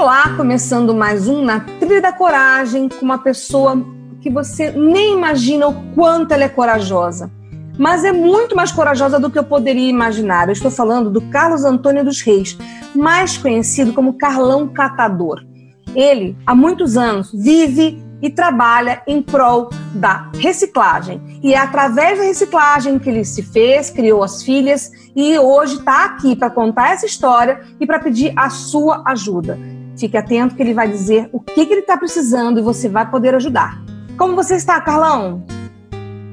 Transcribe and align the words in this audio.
Olá, 0.00 0.36
começando 0.36 0.94
mais 0.94 1.26
um 1.26 1.42
Na 1.42 1.58
Trilha 1.58 2.00
da 2.00 2.12
Coragem 2.12 2.88
com 2.88 3.04
uma 3.04 3.18
pessoa 3.18 3.84
que 4.20 4.30
você 4.30 4.70
nem 4.70 5.14
imagina 5.14 5.66
o 5.66 5.74
quanto 5.92 6.30
ela 6.30 6.44
é 6.44 6.48
corajosa. 6.48 7.28
Mas 7.76 8.04
é 8.04 8.12
muito 8.12 8.54
mais 8.54 8.70
corajosa 8.70 9.18
do 9.18 9.28
que 9.28 9.36
eu 9.36 9.42
poderia 9.42 9.90
imaginar. 9.90 10.46
Eu 10.46 10.52
estou 10.52 10.70
falando 10.70 11.10
do 11.10 11.20
Carlos 11.22 11.64
Antônio 11.64 12.04
dos 12.04 12.20
Reis, 12.20 12.56
mais 12.94 13.36
conhecido 13.36 13.92
como 13.92 14.16
Carlão 14.16 14.68
Catador. 14.68 15.44
Ele, 15.96 16.36
há 16.46 16.54
muitos 16.54 16.96
anos, 16.96 17.32
vive 17.34 18.00
e 18.22 18.30
trabalha 18.30 19.02
em 19.04 19.20
prol 19.20 19.68
da 19.94 20.30
reciclagem. 20.34 21.40
E 21.42 21.54
é 21.54 21.58
através 21.58 22.18
da 22.18 22.24
reciclagem 22.24 23.00
que 23.00 23.10
ele 23.10 23.24
se 23.24 23.42
fez, 23.42 23.90
criou 23.90 24.22
as 24.22 24.44
filhas 24.44 24.92
e 25.16 25.36
hoje 25.36 25.74
está 25.74 26.04
aqui 26.04 26.36
para 26.36 26.50
contar 26.50 26.92
essa 26.92 27.04
história 27.04 27.62
e 27.80 27.86
para 27.86 27.98
pedir 27.98 28.32
a 28.36 28.48
sua 28.48 29.02
ajuda. 29.04 29.58
Fique 29.98 30.16
atento 30.16 30.54
que 30.54 30.62
ele 30.62 30.74
vai 30.74 30.88
dizer 30.88 31.28
o 31.32 31.40
que, 31.40 31.66
que 31.66 31.72
ele 31.72 31.80
está 31.80 31.96
precisando 31.96 32.60
e 32.60 32.62
você 32.62 32.88
vai 32.88 33.10
poder 33.10 33.34
ajudar. 33.34 33.82
Como 34.16 34.36
você 34.36 34.54
está, 34.54 34.80
Carlão? 34.80 35.44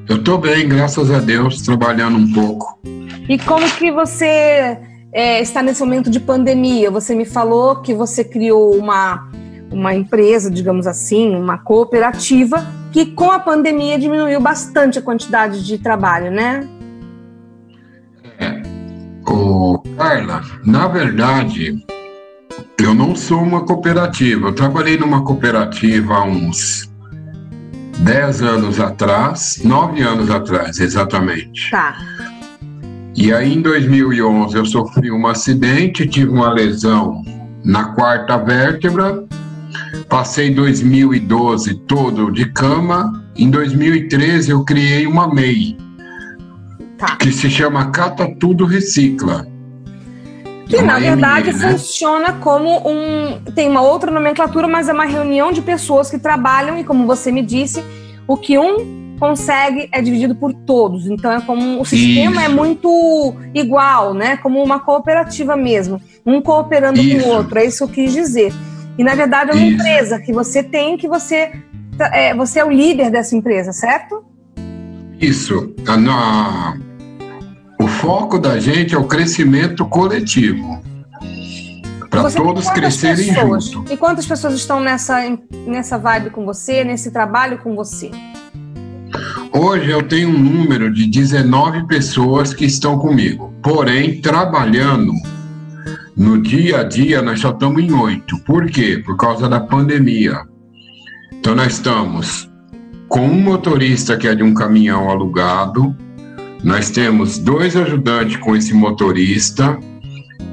Eu 0.07 0.17
estou 0.17 0.37
bem, 0.37 0.69
graças 0.69 1.09
a 1.09 1.19
Deus, 1.19 1.63
trabalhando 1.63 2.15
um 2.17 2.31
pouco. 2.31 2.79
E 3.27 3.39
como 3.39 3.67
que 3.71 3.91
você 3.91 4.77
é, 5.11 5.41
está 5.41 5.63
nesse 5.63 5.79
momento 5.81 6.11
de 6.11 6.19
pandemia? 6.19 6.91
Você 6.91 7.15
me 7.15 7.25
falou 7.25 7.77
que 7.77 7.91
você 7.91 8.23
criou 8.23 8.75
uma, 8.75 9.31
uma 9.71 9.95
empresa, 9.95 10.51
digamos 10.51 10.85
assim, 10.85 11.35
uma 11.35 11.57
cooperativa, 11.57 12.63
que 12.91 13.07
com 13.07 13.31
a 13.31 13.39
pandemia 13.39 13.97
diminuiu 13.97 14.39
bastante 14.39 14.99
a 14.99 15.01
quantidade 15.01 15.65
de 15.65 15.79
trabalho, 15.79 16.29
né? 16.29 16.67
É. 18.37 18.61
O 19.27 19.79
Carla, 19.97 20.43
na 20.63 20.87
verdade, 20.87 21.83
eu 22.77 22.93
não 22.93 23.15
sou 23.15 23.41
uma 23.41 23.65
cooperativa. 23.65 24.47
Eu 24.47 24.53
trabalhei 24.53 24.97
numa 24.97 25.23
cooperativa 25.23 26.15
há 26.15 26.23
uns 26.23 26.89
10 27.99 28.41
anos 28.41 28.79
atrás, 28.79 29.61
9 29.63 30.01
anos 30.01 30.29
atrás, 30.29 30.79
exatamente. 30.79 31.71
Tá. 31.71 31.97
E 33.15 33.33
aí, 33.33 33.53
em 33.53 33.61
2011, 33.61 34.57
eu 34.57 34.65
sofri 34.65 35.09
um 35.09 35.25
acidente, 35.25 36.05
tive 36.05 36.29
uma 36.29 36.51
lesão 36.51 37.23
na 37.63 37.85
quarta 37.93 38.37
vértebra. 38.37 39.23
Passei 40.09 40.53
2012 40.53 41.75
todo 41.87 42.29
de 42.31 42.45
cama. 42.51 43.23
Em 43.37 43.49
2013, 43.49 44.51
eu 44.51 44.63
criei 44.63 45.07
uma 45.07 45.33
MEI, 45.33 45.77
tá. 46.97 47.15
que 47.15 47.31
se 47.31 47.49
chama 47.49 47.89
Cata 47.91 48.27
Tudo 48.39 48.65
Recicla. 48.65 49.47
Que 50.67 50.81
na 50.81 50.99
verdade 50.99 51.53
né? 51.53 51.71
funciona 51.71 52.33
como 52.33 52.89
um. 52.89 53.39
Tem 53.53 53.69
uma 53.69 53.81
outra 53.81 54.11
nomenclatura, 54.11 54.67
mas 54.67 54.89
é 54.89 54.93
uma 54.93 55.05
reunião 55.05 55.51
de 55.51 55.61
pessoas 55.61 56.09
que 56.09 56.17
trabalham 56.17 56.79
e, 56.79 56.83
como 56.83 57.05
você 57.05 57.31
me 57.31 57.41
disse, 57.43 57.83
o 58.27 58.35
que 58.35 58.57
um 58.57 59.05
consegue 59.19 59.87
é 59.91 60.01
dividido 60.01 60.35
por 60.35 60.53
todos. 60.53 61.07
Então 61.07 61.31
é 61.31 61.41
como 61.41 61.81
o 61.81 61.85
sistema 61.85 62.41
é 62.41 62.45
Isso. 62.45 62.51
é 62.51 62.55
muito 62.55 63.35
igual, 63.53 64.13
né? 64.13 64.37
Como 64.37 64.61
uma 64.61 64.79
cooperativa 64.79 65.55
mesmo, 65.55 66.01
um 66.25 66.41
cooperando 66.41 66.99
isso. 66.99 67.23
com 67.23 67.29
o 67.29 67.33
outro. 67.33 67.59
É 67.59 67.65
isso 67.65 67.87
que 67.87 68.01
eu 68.01 68.05
quis 68.05 68.13
dizer. 68.13 68.53
E 68.97 69.03
na 69.03 69.15
verdade 69.15 69.51
é 69.51 69.53
uma 69.53 69.65
isso. 69.65 69.75
empresa 69.75 70.19
que 70.19 70.33
você 70.33 70.63
tem, 70.63 70.97
que 70.97 71.07
você 71.07 71.51
é, 71.99 72.33
você 72.35 72.59
é 72.59 72.65
o 72.65 72.71
líder 72.71 73.09
dessa 73.09 73.35
empresa, 73.35 73.71
certo? 73.71 74.23
Isso. 75.19 75.73
Na, 75.97 76.77
o 76.94 76.94
foco 78.05 78.37
da 78.37 78.59
gente 78.59 78.93
é 78.93 78.97
o 78.99 79.05
crescimento 79.05 79.83
coletivo. 79.83 80.79
Para 82.07 82.29
todos 82.29 82.69
crescerem 82.69 83.33
pessoas? 83.33 83.65
junto. 83.71 83.91
E 83.91 83.97
quantas 83.97 84.27
pessoas 84.27 84.53
estão 84.53 84.79
nessa, 84.79 85.17
nessa 85.65 85.97
vibe 85.97 86.29
com 86.29 86.45
você, 86.45 86.83
nesse 86.83 87.09
trabalho 87.09 87.57
com 87.57 87.75
você? 87.75 88.11
Hoje 89.51 89.89
eu 89.89 90.03
tenho 90.03 90.29
um 90.29 90.37
número 90.37 90.93
de 90.93 91.07
19 91.07 91.87
pessoas 91.87 92.53
que 92.53 92.65
estão 92.65 92.99
comigo. 92.99 93.51
Porém, 93.63 94.21
trabalhando 94.21 95.11
no 96.15 96.39
dia 96.39 96.81
a 96.81 96.83
dia, 96.83 97.23
nós 97.23 97.39
só 97.39 97.49
estamos 97.49 97.81
em 97.81 97.91
oito. 97.91 98.37
Por 98.43 98.67
quê? 98.67 99.01
Por 99.03 99.17
causa 99.17 99.49
da 99.49 99.59
pandemia. 99.59 100.41
Então, 101.33 101.55
nós 101.55 101.73
estamos 101.73 102.49
com 103.09 103.21
um 103.21 103.41
motorista 103.41 104.15
que 104.15 104.27
é 104.27 104.35
de 104.35 104.43
um 104.43 104.53
caminhão 104.53 105.09
alugado, 105.09 105.95
nós 106.63 106.89
temos 106.89 107.37
dois 107.37 107.75
ajudantes 107.75 108.37
com 108.37 108.55
esse 108.55 108.73
motorista, 108.73 109.77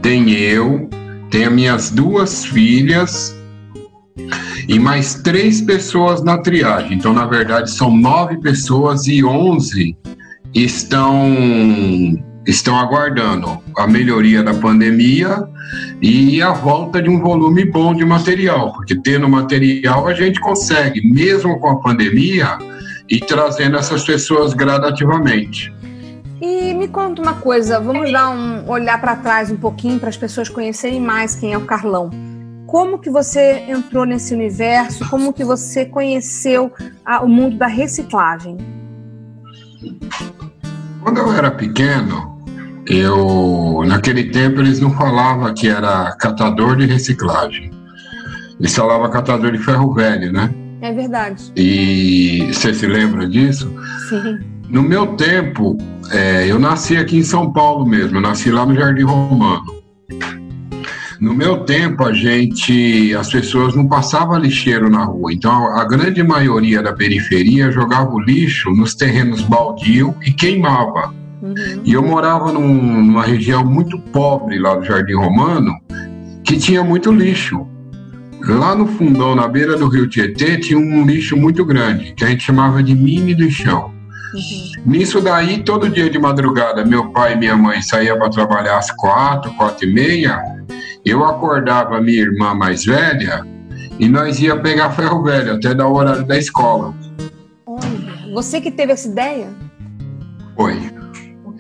tem 0.00 0.30
eu, 0.30 0.88
tem 1.30 1.44
as 1.44 1.52
minhas 1.52 1.90
duas 1.90 2.44
filhas 2.44 3.34
e 4.68 4.78
mais 4.78 5.14
três 5.14 5.60
pessoas 5.60 6.22
na 6.22 6.38
triagem. 6.38 6.94
Então, 6.96 7.12
na 7.12 7.26
verdade, 7.26 7.70
são 7.70 7.96
nove 7.96 8.38
pessoas 8.40 9.06
e 9.06 9.24
onze 9.24 9.96
estão 10.54 11.32
estão 12.46 12.76
aguardando 12.76 13.58
a 13.78 13.86
melhoria 13.86 14.42
da 14.42 14.52
pandemia 14.52 15.48
e 16.00 16.42
a 16.42 16.50
volta 16.50 17.00
de 17.00 17.08
um 17.08 17.20
volume 17.20 17.64
bom 17.64 17.94
de 17.94 18.04
material, 18.04 18.72
porque 18.72 18.96
tendo 18.96 19.28
material 19.28 20.08
a 20.08 20.14
gente 20.14 20.40
consegue, 20.40 21.00
mesmo 21.08 21.60
com 21.60 21.68
a 21.68 21.76
pandemia, 21.76 22.58
ir 23.08 23.20
trazendo 23.20 23.76
essas 23.76 24.04
pessoas 24.04 24.54
gradativamente. 24.54 25.72
E 26.42 26.74
me 26.74 26.88
conta 26.88 27.22
uma 27.22 27.34
coisa, 27.34 27.78
vamos 27.78 28.10
dar 28.10 28.30
um 28.30 28.68
olhar 28.68 29.00
para 29.00 29.14
trás 29.14 29.48
um 29.48 29.56
pouquinho 29.56 30.00
para 30.00 30.08
as 30.08 30.16
pessoas 30.16 30.48
conhecerem 30.48 31.00
mais 31.00 31.36
quem 31.36 31.52
é 31.52 31.56
o 31.56 31.64
Carlão. 31.64 32.10
Como 32.66 32.98
que 32.98 33.08
você 33.08 33.64
entrou 33.68 34.04
nesse 34.04 34.34
universo? 34.34 35.08
Como 35.08 35.32
que 35.32 35.44
você 35.44 35.86
conheceu 35.86 36.72
a, 37.04 37.22
o 37.22 37.28
mundo 37.28 37.56
da 37.58 37.68
reciclagem? 37.68 38.58
Quando 41.00 41.18
eu 41.18 41.32
era 41.32 41.48
pequeno, 41.52 42.44
eu 42.88 43.84
naquele 43.86 44.24
tempo 44.24 44.58
eles 44.62 44.80
não 44.80 44.90
falavam 44.90 45.54
que 45.54 45.68
era 45.68 46.10
catador 46.16 46.74
de 46.74 46.86
reciclagem. 46.86 47.70
Eles 48.58 48.74
falavam 48.74 49.08
catador 49.12 49.52
de 49.52 49.58
ferro 49.58 49.94
velho, 49.94 50.32
né? 50.32 50.52
É 50.80 50.92
verdade. 50.92 51.52
E 51.54 52.48
você 52.52 52.74
se 52.74 52.88
lembra 52.88 53.28
disso? 53.28 53.72
Sim. 54.08 54.51
No 54.72 54.82
meu 54.82 55.08
tempo, 55.08 55.76
é, 56.10 56.50
eu 56.50 56.58
nasci 56.58 56.96
aqui 56.96 57.18
em 57.18 57.22
São 57.22 57.52
Paulo 57.52 57.84
mesmo, 57.84 58.16
eu 58.16 58.22
nasci 58.22 58.50
lá 58.50 58.64
no 58.64 58.74
Jardim 58.74 59.02
Romano. 59.02 59.82
No 61.20 61.34
meu 61.34 61.58
tempo, 61.64 62.02
a 62.02 62.12
gente, 62.14 63.14
as 63.14 63.30
pessoas 63.30 63.76
não 63.76 63.86
passavam 63.86 64.38
lixeiro 64.38 64.88
na 64.88 65.04
rua, 65.04 65.30
então 65.30 65.76
a 65.76 65.84
grande 65.84 66.22
maioria 66.22 66.82
da 66.82 66.94
periferia 66.94 67.70
jogava 67.70 68.10
o 68.14 68.18
lixo 68.18 68.70
nos 68.70 68.94
terrenos 68.94 69.42
baldio 69.42 70.14
e 70.26 70.32
queimava. 70.32 71.14
Uhum. 71.42 71.82
E 71.84 71.92
eu 71.92 72.02
morava 72.02 72.50
num, 72.50 73.02
numa 73.02 73.24
região 73.24 73.62
muito 73.62 73.98
pobre 73.98 74.58
lá 74.58 74.74
do 74.76 74.86
Jardim 74.86 75.16
Romano, 75.16 75.70
que 76.42 76.56
tinha 76.56 76.82
muito 76.82 77.12
lixo. 77.12 77.66
Lá 78.40 78.74
no 78.74 78.86
fundão, 78.86 79.34
na 79.34 79.46
beira 79.46 79.76
do 79.76 79.86
rio 79.86 80.08
Tietê, 80.08 80.56
tinha 80.56 80.78
um 80.78 81.04
lixo 81.04 81.36
muito 81.36 81.62
grande, 81.62 82.14
que 82.14 82.24
a 82.24 82.28
gente 82.28 82.42
chamava 82.42 82.82
de 82.82 82.94
mini 82.94 83.34
lixão. 83.34 83.91
Uhum. 84.34 84.82
Nisso 84.86 85.20
daí, 85.20 85.62
todo 85.62 85.88
dia 85.88 86.08
de 86.08 86.18
madrugada, 86.18 86.84
meu 86.84 87.10
pai 87.10 87.34
e 87.34 87.36
minha 87.36 87.56
mãe 87.56 87.82
saíam 87.82 88.18
para 88.18 88.30
trabalhar 88.30 88.78
às 88.78 88.90
quatro, 88.90 89.52
quatro 89.54 89.86
e 89.86 89.92
meia. 89.92 90.42
Eu 91.04 91.24
acordava 91.24 92.00
minha 92.00 92.22
irmã 92.22 92.54
mais 92.54 92.84
velha 92.84 93.44
e 93.98 94.08
nós 94.08 94.40
ia 94.40 94.56
pegar 94.56 94.90
ferro 94.90 95.22
velho 95.22 95.54
até 95.54 95.74
dar 95.74 95.86
o 95.86 95.94
horário 95.94 96.24
da 96.24 96.38
escola. 96.38 96.94
Olha, 97.66 98.32
você 98.32 98.60
que 98.60 98.70
teve 98.70 98.92
essa 98.92 99.08
ideia? 99.08 99.48
Foi. 100.56 100.80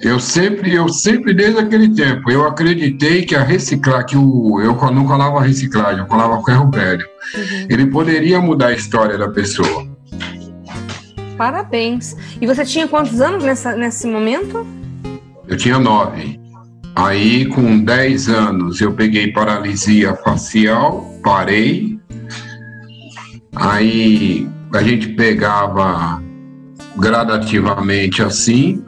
Eu 0.00 0.18
sempre, 0.18 0.74
eu 0.74 0.88
sempre 0.88 1.32
desde 1.32 1.60
aquele 1.60 1.94
tempo, 1.94 2.28
eu 2.28 2.44
acreditei 2.44 3.24
que 3.24 3.36
a 3.36 3.42
reciclar, 3.42 4.04
que 4.04 4.16
o, 4.16 4.60
eu 4.60 4.74
não 4.90 5.06
falava 5.06 5.40
reciclagem, 5.40 6.00
eu 6.00 6.08
falava 6.08 6.42
ferro 6.42 6.68
velho. 6.72 7.06
Uhum. 7.36 7.66
Ele 7.70 7.86
poderia 7.86 8.40
mudar 8.40 8.68
a 8.68 8.72
história 8.72 9.16
da 9.16 9.28
pessoa. 9.28 9.91
Parabéns. 11.42 12.16
E 12.40 12.46
você 12.46 12.64
tinha 12.64 12.86
quantos 12.86 13.20
anos 13.20 13.42
nessa, 13.42 13.74
nesse 13.74 14.06
momento? 14.06 14.64
Eu 15.48 15.56
tinha 15.56 15.76
nove. 15.76 16.38
Aí, 16.94 17.46
com 17.46 17.80
10 17.80 18.28
anos, 18.28 18.80
eu 18.80 18.92
peguei 18.92 19.32
paralisia 19.32 20.14
facial, 20.14 21.04
parei. 21.20 21.98
Aí, 23.56 24.48
a 24.72 24.82
gente 24.84 25.08
pegava 25.14 26.22
gradativamente 26.96 28.22
assim. 28.22 28.80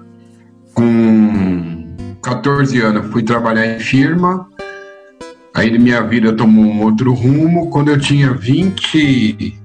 Com 0.74 1.92
14 2.22 2.80
anos, 2.82 3.10
fui 3.10 3.24
trabalhar 3.24 3.66
em 3.66 3.80
firma. 3.80 4.48
Aí, 5.52 5.76
minha 5.76 6.04
vida 6.04 6.32
tomou 6.32 6.66
um 6.66 6.82
outro 6.82 7.12
rumo. 7.12 7.68
Quando 7.68 7.88
eu 7.88 7.98
tinha 7.98 8.32
20, 8.32 9.63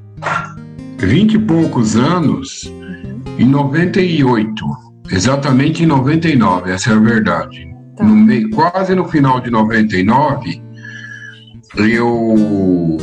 20 0.99 1.33
e 1.33 1.39
poucos 1.39 1.95
anos, 1.95 2.71
em 3.37 3.45
98, 3.45 4.65
exatamente 5.11 5.83
em 5.83 5.85
99, 5.85 6.71
essa 6.71 6.91
é 6.91 6.93
a 6.93 6.99
verdade 6.99 7.69
Tá. 7.99 8.05
No 8.05 8.15
meio, 8.15 8.49
quase 8.51 8.95
no 8.95 9.05
final 9.05 9.41
de 9.41 9.51
99, 9.51 10.61
eu 11.77 12.97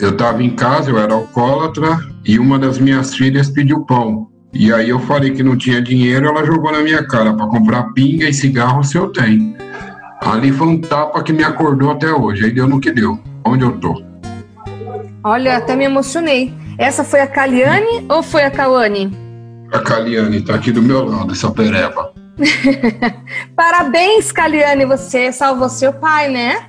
eu 0.00 0.10
estava 0.10 0.42
em 0.42 0.50
casa, 0.50 0.90
eu 0.90 0.98
era 0.98 1.12
alcoólatra 1.12 2.00
e 2.24 2.38
uma 2.38 2.58
das 2.58 2.78
minhas 2.78 3.14
filhas 3.14 3.50
pediu 3.50 3.84
pão. 3.84 4.28
E 4.54 4.72
aí 4.72 4.88
eu 4.88 4.98
falei 5.00 5.32
que 5.32 5.42
não 5.42 5.58
tinha 5.58 5.82
dinheiro, 5.82 6.26
ela 6.26 6.44
jogou 6.44 6.72
na 6.72 6.80
minha 6.80 7.06
cara 7.06 7.34
para 7.34 7.46
comprar 7.48 7.92
pinga 7.92 8.26
e 8.26 8.32
cigarro 8.32 8.82
se 8.82 8.96
eu 8.96 9.08
tenho. 9.08 9.54
Ali 10.22 10.50
foi 10.50 10.68
um 10.68 10.80
tapa 10.80 11.22
que 11.22 11.32
me 11.32 11.44
acordou 11.44 11.90
até 11.90 12.10
hoje. 12.10 12.46
Aí 12.46 12.50
deu 12.50 12.66
no 12.66 12.80
que 12.80 12.90
deu. 12.90 13.18
Onde 13.44 13.64
eu 13.64 13.72
tô? 13.78 14.02
Olha, 15.22 15.58
até 15.58 15.76
me 15.76 15.84
emocionei. 15.84 16.54
Essa 16.78 17.02
foi 17.02 17.18
a 17.18 17.26
Caliane 17.26 18.06
ou 18.08 18.22
foi 18.22 18.44
a 18.44 18.50
Cauane? 18.52 19.12
A 19.72 19.80
Caliane, 19.80 20.40
tá 20.40 20.54
aqui 20.54 20.70
do 20.70 20.80
meu 20.80 21.04
lado, 21.04 21.32
essa 21.32 21.50
pereba. 21.50 22.14
Parabéns, 23.56 24.30
Caliane, 24.30 24.84
você 24.84 25.32
salvou 25.32 25.68
seu 25.68 25.92
pai, 25.92 26.28
né? 26.28 26.68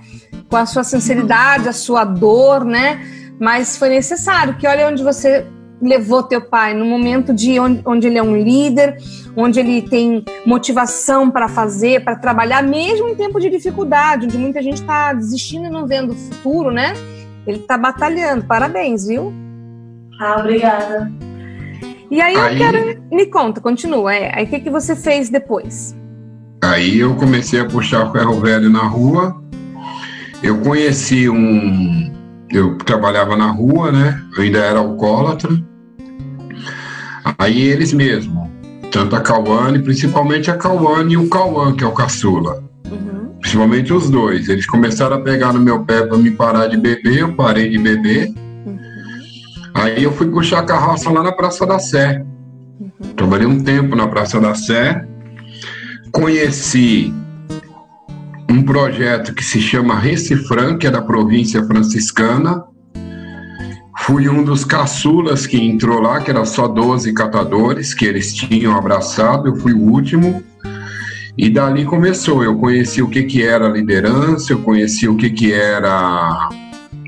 Com 0.49 0.57
a 0.57 0.65
sua 0.65 0.83
sinceridade, 0.83 1.69
a 1.69 1.73
sua 1.73 2.03
dor, 2.03 2.65
né? 2.65 2.99
Mas 3.39 3.77
foi 3.77 3.89
necessário, 3.89 4.55
que 4.55 4.67
olha 4.67 4.87
onde 4.87 5.03
você 5.03 5.45
levou 5.79 6.23
teu 6.23 6.41
pai, 6.41 6.73
no 6.73 6.85
momento 6.85 7.31
de 7.31 7.59
onde, 7.59 7.81
onde 7.85 8.07
ele 8.07 8.17
é 8.17 8.23
um 8.23 8.35
líder, 8.35 8.97
onde 9.37 9.59
ele 9.59 9.83
tem 9.83 10.25
motivação 10.43 11.29
para 11.29 11.47
fazer, 11.47 12.03
para 12.03 12.15
trabalhar, 12.15 12.63
mesmo 12.63 13.07
em 13.07 13.15
tempo 13.15 13.39
de 13.39 13.47
dificuldade, 13.47 14.25
onde 14.25 14.39
muita 14.39 14.59
gente 14.59 14.81
está 14.81 15.13
desistindo 15.13 15.67
e 15.67 15.69
não 15.69 15.85
vendo 15.85 16.13
o 16.13 16.15
futuro, 16.15 16.71
né? 16.71 16.93
Ele 17.45 17.59
está 17.59 17.77
batalhando. 17.77 18.45
Parabéns, 18.45 19.05
viu? 19.05 19.31
Ah, 20.19 20.35
obrigada. 20.37 21.09
E 22.11 22.21
aí, 22.21 22.35
aí, 22.35 22.53
eu 22.53 22.57
quero. 22.57 23.03
Me 23.11 23.25
conta, 23.27 23.61
continua. 23.61 24.13
É, 24.13 24.37
aí 24.37 24.45
o 24.45 24.49
que, 24.49 24.59
que 24.59 24.69
você 24.69 24.95
fez 24.95 25.29
depois? 25.29 25.95
Aí 26.61 26.99
eu 26.99 27.15
comecei 27.15 27.59
a 27.59 27.65
puxar 27.65 28.11
ferro 28.11 28.41
velho 28.41 28.69
na 28.69 28.83
rua. 28.83 29.41
Eu 30.43 30.59
conheci 30.59 31.29
um. 31.29 32.11
Eu 32.51 32.77
trabalhava 32.79 33.37
na 33.37 33.49
rua, 33.49 33.91
né? 33.91 34.21
Eu 34.35 34.43
ainda 34.43 34.59
era 34.59 34.79
alcoólatra. 34.79 35.51
Aí 37.37 37.61
eles 37.61 37.93
mesmo, 37.93 38.51
tanto 38.91 39.15
a 39.15 39.21
Cauane, 39.21 39.79
principalmente 39.79 40.49
a 40.51 40.57
Cauane 40.57 41.13
e 41.13 41.17
o 41.17 41.29
Cauã, 41.29 41.73
que 41.73 41.83
é 41.83 41.87
o 41.87 41.93
caçula. 41.93 42.63
Uhum. 42.91 43.35
Principalmente 43.39 43.93
os 43.93 44.09
dois. 44.09 44.49
Eles 44.49 44.65
começaram 44.65 45.17
a 45.17 45.21
pegar 45.21 45.53
no 45.53 45.59
meu 45.59 45.85
pé 45.85 46.05
para 46.05 46.17
me 46.17 46.31
parar 46.31 46.67
de 46.67 46.75
beber, 46.75 47.19
eu 47.19 47.33
parei 47.35 47.69
de 47.69 47.77
beber. 47.77 48.33
Aí 49.73 50.03
eu 50.03 50.11
fui 50.11 50.27
puxar 50.27 50.59
a 50.59 50.65
carroça 50.65 51.09
lá 51.09 51.23
na 51.23 51.31
Praça 51.31 51.65
da 51.65 51.79
Sé. 51.79 52.23
Uhum. 52.79 53.13
Trabalhei 53.15 53.47
um 53.47 53.63
tempo 53.63 53.95
na 53.95 54.07
Praça 54.07 54.39
da 54.39 54.55
Sé. 54.55 55.05
Conheci 56.11 57.13
um 58.49 58.63
projeto 58.63 59.33
que 59.33 59.43
se 59.43 59.61
chama 59.61 59.99
Recifran, 59.99 60.77
que 60.77 60.87
é 60.87 60.91
da 60.91 61.01
província 61.01 61.63
franciscana. 61.63 62.63
Fui 63.99 64.27
um 64.27 64.43
dos 64.43 64.65
caçulas 64.65 65.45
que 65.45 65.57
entrou 65.57 66.01
lá, 66.01 66.19
que 66.19 66.31
era 66.31 66.43
só 66.45 66.67
12 66.67 67.13
catadores 67.13 67.93
que 67.93 68.05
eles 68.05 68.33
tinham 68.33 68.75
abraçado. 68.75 69.47
Eu 69.47 69.55
fui 69.57 69.73
o 69.73 69.81
último. 69.81 70.43
E 71.37 71.49
dali 71.49 71.85
começou. 71.85 72.43
Eu 72.43 72.57
conheci 72.57 73.01
o 73.01 73.09
que, 73.09 73.23
que 73.23 73.43
era 73.43 73.67
liderança, 73.67 74.51
eu 74.51 74.59
conheci 74.59 75.07
o 75.07 75.15
que, 75.15 75.29
que 75.29 75.53
era 75.53 76.49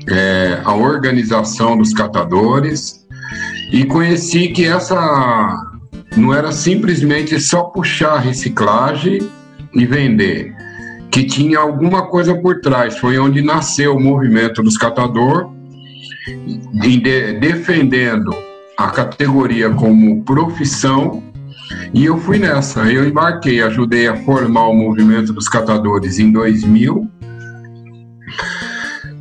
é, 0.08 0.60
a 0.64 0.74
organização 0.74 1.76
dos 1.76 1.92
catadores 1.92 3.06
e 3.72 3.84
conheci 3.84 4.48
que 4.48 4.64
essa 4.64 5.56
não 6.16 6.34
era 6.34 6.52
simplesmente 6.52 7.40
só 7.40 7.64
puxar 7.64 8.18
reciclagem 8.18 9.20
e 9.74 9.86
vender, 9.86 10.54
que 11.10 11.24
tinha 11.24 11.58
alguma 11.58 12.06
coisa 12.06 12.34
por 12.34 12.60
trás. 12.60 12.98
Foi 12.98 13.18
onde 13.18 13.40
nasceu 13.40 13.96
o 13.96 14.00
movimento 14.00 14.62
dos 14.62 14.76
catadores, 14.76 15.48
de, 16.74 17.32
defendendo 17.40 18.30
a 18.76 18.90
categoria 18.90 19.70
como 19.70 20.22
profissão. 20.22 21.22
E 21.94 22.04
eu 22.04 22.18
fui 22.18 22.38
nessa, 22.38 22.80
eu 22.92 23.08
embarquei, 23.08 23.62
ajudei 23.62 24.06
a 24.06 24.16
formar 24.16 24.68
o 24.68 24.74
movimento 24.74 25.32
dos 25.32 25.48
catadores 25.48 26.18
em 26.18 26.30
2000 26.30 27.10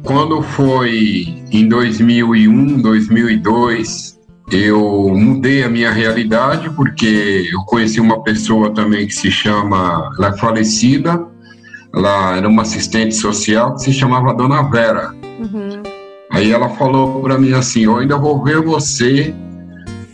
quando 0.03 0.42
foi 0.42 1.27
em 1.51 1.68
2001, 1.68 2.81
2002, 2.81 4.19
eu 4.51 5.09
mudei 5.15 5.63
a 5.63 5.69
minha 5.69 5.92
realidade 5.92 6.69
porque 6.71 7.50
eu 7.51 7.62
conheci 7.62 8.00
uma 8.00 8.24
pessoa 8.24 8.74
também 8.74 9.07
que 9.07 9.13
se 9.13 9.31
chama, 9.31 10.09
ela 10.18 10.30
é 10.30 10.38
falecida, 10.38 11.25
ela 11.94 12.38
era 12.38 12.48
uma 12.48 12.63
assistente 12.63 13.15
social 13.15 13.75
que 13.75 13.81
se 13.81 13.94
chamava 13.94 14.33
Dona 14.33 14.63
Vera. 14.63 15.13
Uhum. 15.39 15.83
Aí 16.31 16.51
ela 16.51 16.69
falou 16.69 17.21
para 17.21 17.38
mim 17.38 17.54
assim: 17.54 17.83
Eu 17.83 17.97
ainda 17.97 18.18
vou 18.18 18.44
ver 18.44 18.62
você 18.62 19.33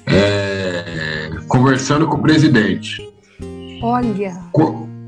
é, 0.06 1.30
conversando 1.48 2.07
com 2.07 2.18
o 2.18 2.22
presidente. 2.22 3.01
Olha. 3.81 4.33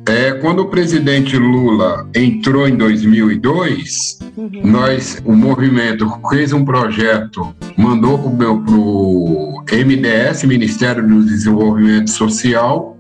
É, 0.10 0.32
quando 0.32 0.62
o 0.62 0.66
presidente 0.66 1.38
Lula 1.38 2.10
entrou 2.16 2.68
em 2.68 2.76
2002, 2.76 4.18
uhum. 4.36 4.50
nós, 4.64 5.22
o 5.24 5.34
movimento 5.34 6.12
fez 6.32 6.52
um 6.52 6.66
projeto, 6.66 7.56
mandou 7.78 8.18
para 8.18 8.74
o 8.74 9.64
MDS, 9.72 10.46
Ministério 10.46 11.08
do 11.08 11.24
Desenvolvimento 11.24 12.10
Social, 12.10 12.98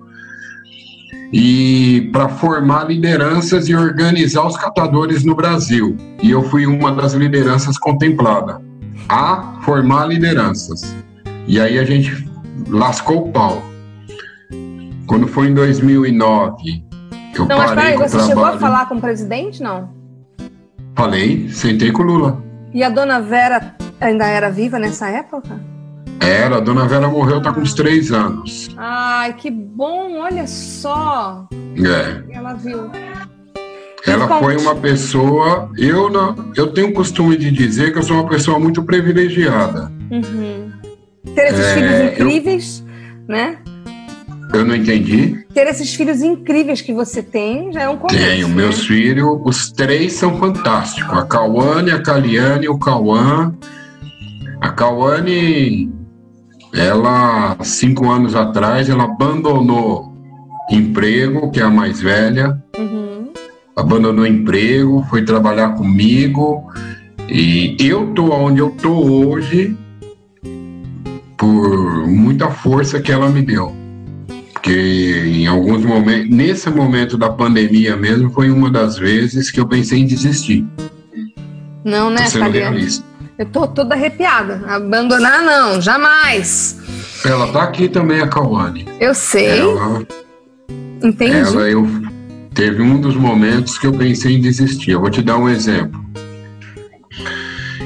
e 1.34 2.12
para 2.12 2.30
formar 2.30 2.84
lideranças 2.84 3.68
e 3.68 3.76
organizar 3.76 4.46
os 4.46 4.56
catadores 4.56 5.24
no 5.24 5.34
Brasil. 5.34 5.98
E 6.22 6.30
eu 6.30 6.44
fui 6.44 6.68
uma 6.68 6.92
das 6.92 7.16
lideranças 7.16 7.80
contemplada 7.80 8.62
a 9.08 9.60
formar 9.64 10.06
lideranças. 10.06 10.96
E 11.48 11.60
aí 11.60 11.80
a 11.80 11.86
gente 11.86 12.24
lascou 12.68 13.30
o 13.30 13.32
pau. 13.32 13.64
Quando 15.08 15.28
foi 15.28 15.48
em 15.48 15.56
2009, 15.56 16.89
eu 17.44 17.48
não, 17.48 17.58
mas 17.58 17.72
peraí, 17.72 17.98
você 17.98 18.20
chegou 18.22 18.46
a 18.46 18.58
falar 18.58 18.88
com 18.88 18.96
o 18.96 19.02
presidente, 19.02 19.62
não? 19.62 19.90
Falei, 20.96 21.50
sentei 21.50 21.92
com 21.92 22.04
o 22.04 22.06
Lula. 22.06 22.44
E 22.74 22.84
a 22.84 22.90
dona 22.90 23.20
Vera 23.20 23.76
ainda 24.00 24.28
era 24.28 24.50
viva 24.50 24.78
nessa 24.78 25.10
época? 25.10 25.60
Era, 26.20 26.58
a 26.58 26.60
dona 26.60 26.86
Vera 26.86 27.08
morreu, 27.08 27.42
tá 27.42 27.54
com 27.54 27.62
uns 27.62 27.74
três 27.74 28.12
anos. 28.12 28.70
Ai, 28.78 29.34
que 29.34 29.50
bom, 29.50 30.20
olha 30.20 30.46
só. 30.46 31.48
É. 31.78 32.36
Ela 32.36 32.54
viu. 32.54 32.92
Ela 34.06 34.28
foi 34.40 34.58
uma 34.58 34.76
pessoa. 34.76 35.70
Eu 35.78 36.10
não, 36.10 36.52
eu 36.56 36.72
tenho 36.74 36.90
o 36.90 36.94
costume 36.94 37.38
de 37.38 37.52
dizer 37.52 37.92
que 37.92 38.00
eu 38.00 38.04
sou 38.04 38.18
uma 38.18 38.28
pessoa 38.28 38.60
muito 38.60 38.84
privilegiada. 38.84 39.92
Uhum. 40.12 40.72
Ter 41.36 41.48
esses 41.48 41.66
é, 41.66 41.74
filhos 41.74 42.14
incríveis, 42.14 42.84
eu, 43.28 43.36
né? 43.36 43.58
Eu 44.52 44.66
não 44.66 44.76
entendi. 44.76 45.46
Ter 45.54 45.68
esses 45.68 45.94
filhos 45.94 46.22
incríveis 46.22 46.82
que 46.82 46.92
você 46.92 47.22
tem 47.22 47.72
já 47.72 47.84
é 47.84 47.90
um 47.90 47.98
começo. 47.98 48.18
Tenho. 48.18 48.48
Né? 48.48 48.56
Meus 48.56 48.86
filhos, 48.86 49.40
os 49.46 49.72
três 49.72 50.14
são 50.14 50.38
fantásticos. 50.38 51.18
A 51.18 51.24
Cauane, 51.24 51.92
a 51.92 52.02
Caliane 52.02 52.66
e 52.66 52.70
o 52.70 52.80
Cauã. 52.80 53.54
A 54.60 54.70
Cauane, 54.70 55.92
ela, 56.74 57.58
cinco 57.64 58.10
anos 58.10 58.36
atrás, 58.36 58.90
ela 58.90 59.04
abandonou 59.04 60.14
emprego, 60.72 61.52
que 61.52 61.60
é 61.60 61.64
a 61.64 61.70
mais 61.70 62.02
velha. 62.02 62.60
Uhum. 62.78 63.32
Abandonou 63.76 64.26
emprego, 64.26 65.06
foi 65.10 65.24
trabalhar 65.24 65.76
comigo. 65.76 66.72
E 67.30 67.78
eu 67.80 68.08
tô 68.14 68.32
onde 68.32 68.60
eu 68.60 68.72
tô 68.72 68.94
hoje 68.94 69.78
por 71.38 72.08
muita 72.08 72.50
força 72.50 73.00
que 73.00 73.12
ela 73.12 73.30
me 73.30 73.44
deu. 73.44 73.79
Porque 74.62 75.24
em 75.26 75.48
alguns 75.48 75.86
momentos, 75.86 76.30
nesse 76.30 76.70
momento 76.70 77.18
da 77.18 77.30
pandemia 77.30 77.96
mesmo, 77.96 78.30
foi 78.30 78.52
uma 78.52 78.70
das 78.70 78.98
vezes 78.98 79.50
que 79.50 79.60
eu 79.60 79.66
pensei 79.66 80.00
em 80.00 80.06
desistir. 80.06 80.68
Não, 81.84 82.10
né, 82.10 82.30
Fabiana? 82.30 82.78
Eu 83.38 83.46
tô 83.46 83.66
toda 83.68 83.96
arrepiada. 83.96 84.62
Abandonar, 84.68 85.42
não, 85.44 85.82
jamais. 85.82 86.78
Ela 87.24 87.48
tá 87.54 87.64
aqui 87.64 87.88
também, 87.88 88.20
a 88.20 88.28
Cauane. 88.28 88.86
Eu 89.00 89.16
sei. 89.16 89.60
Ela, 89.60 90.06
Entendi. 91.02 91.38
Ela, 91.38 91.70
eu, 91.70 91.88
teve 92.54 92.82
um 92.82 93.00
dos 93.00 93.16
momentos 93.16 93.78
que 93.78 93.88
eu 93.88 93.94
pensei 93.94 94.36
em 94.36 94.42
desistir. 94.42 94.92
Eu 94.92 95.00
vou 95.00 95.10
te 95.10 95.22
dar 95.22 95.38
um 95.38 95.48
exemplo. 95.48 96.04